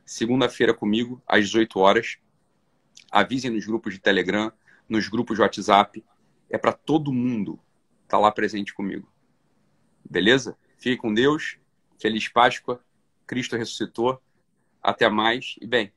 Segunda-feira 0.06 0.72
comigo, 0.72 1.20
às 1.26 1.46
18 1.46 1.80
horas. 1.80 2.18
Avisem 3.12 3.50
nos 3.50 3.66
grupos 3.66 3.96
de 3.96 4.00
Telegram, 4.00 4.54
nos 4.88 5.08
grupos 5.08 5.38
de 5.38 5.42
WhatsApp. 5.42 6.06
É 6.52 6.58
para 6.60 6.72
todo 6.72 7.12
mundo 7.12 7.60
estar 8.04 8.18
tá 8.18 8.20
lá 8.20 8.32
presente 8.32 8.76
comigo. 8.76 9.12
Beleza? 10.08 10.56
Fique 10.78 10.98
com 10.98 11.12
Deus. 11.12 11.58
Feliz 12.00 12.28
Páscoa. 12.28 12.80
Cristo 13.26 13.58
ressuscitou. 13.58 14.22
Até 14.84 15.10
mais. 15.10 15.56
E 15.60 15.66
bem, 15.66 15.92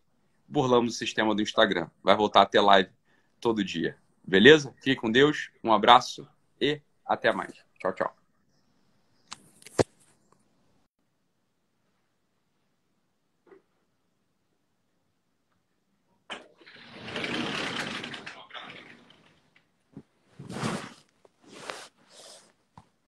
burlamos 0.48 0.94
o 0.94 0.96
sistema 0.96 1.34
do 1.34 1.42
Instagram. 1.42 1.90
Vai 2.02 2.16
voltar 2.16 2.40
a 2.40 2.46
ter 2.46 2.60
live 2.60 2.88
todo 3.38 3.62
dia. 3.62 3.98
Beleza? 4.26 4.74
Fique 4.82 4.96
com 4.96 5.10
Deus. 5.10 5.50
Um 5.62 5.72
abraço 5.72 6.28
e 6.60 6.80
até 7.06 7.32
mais. 7.32 7.54
Tchau, 7.78 7.92
tchau. 7.94 8.25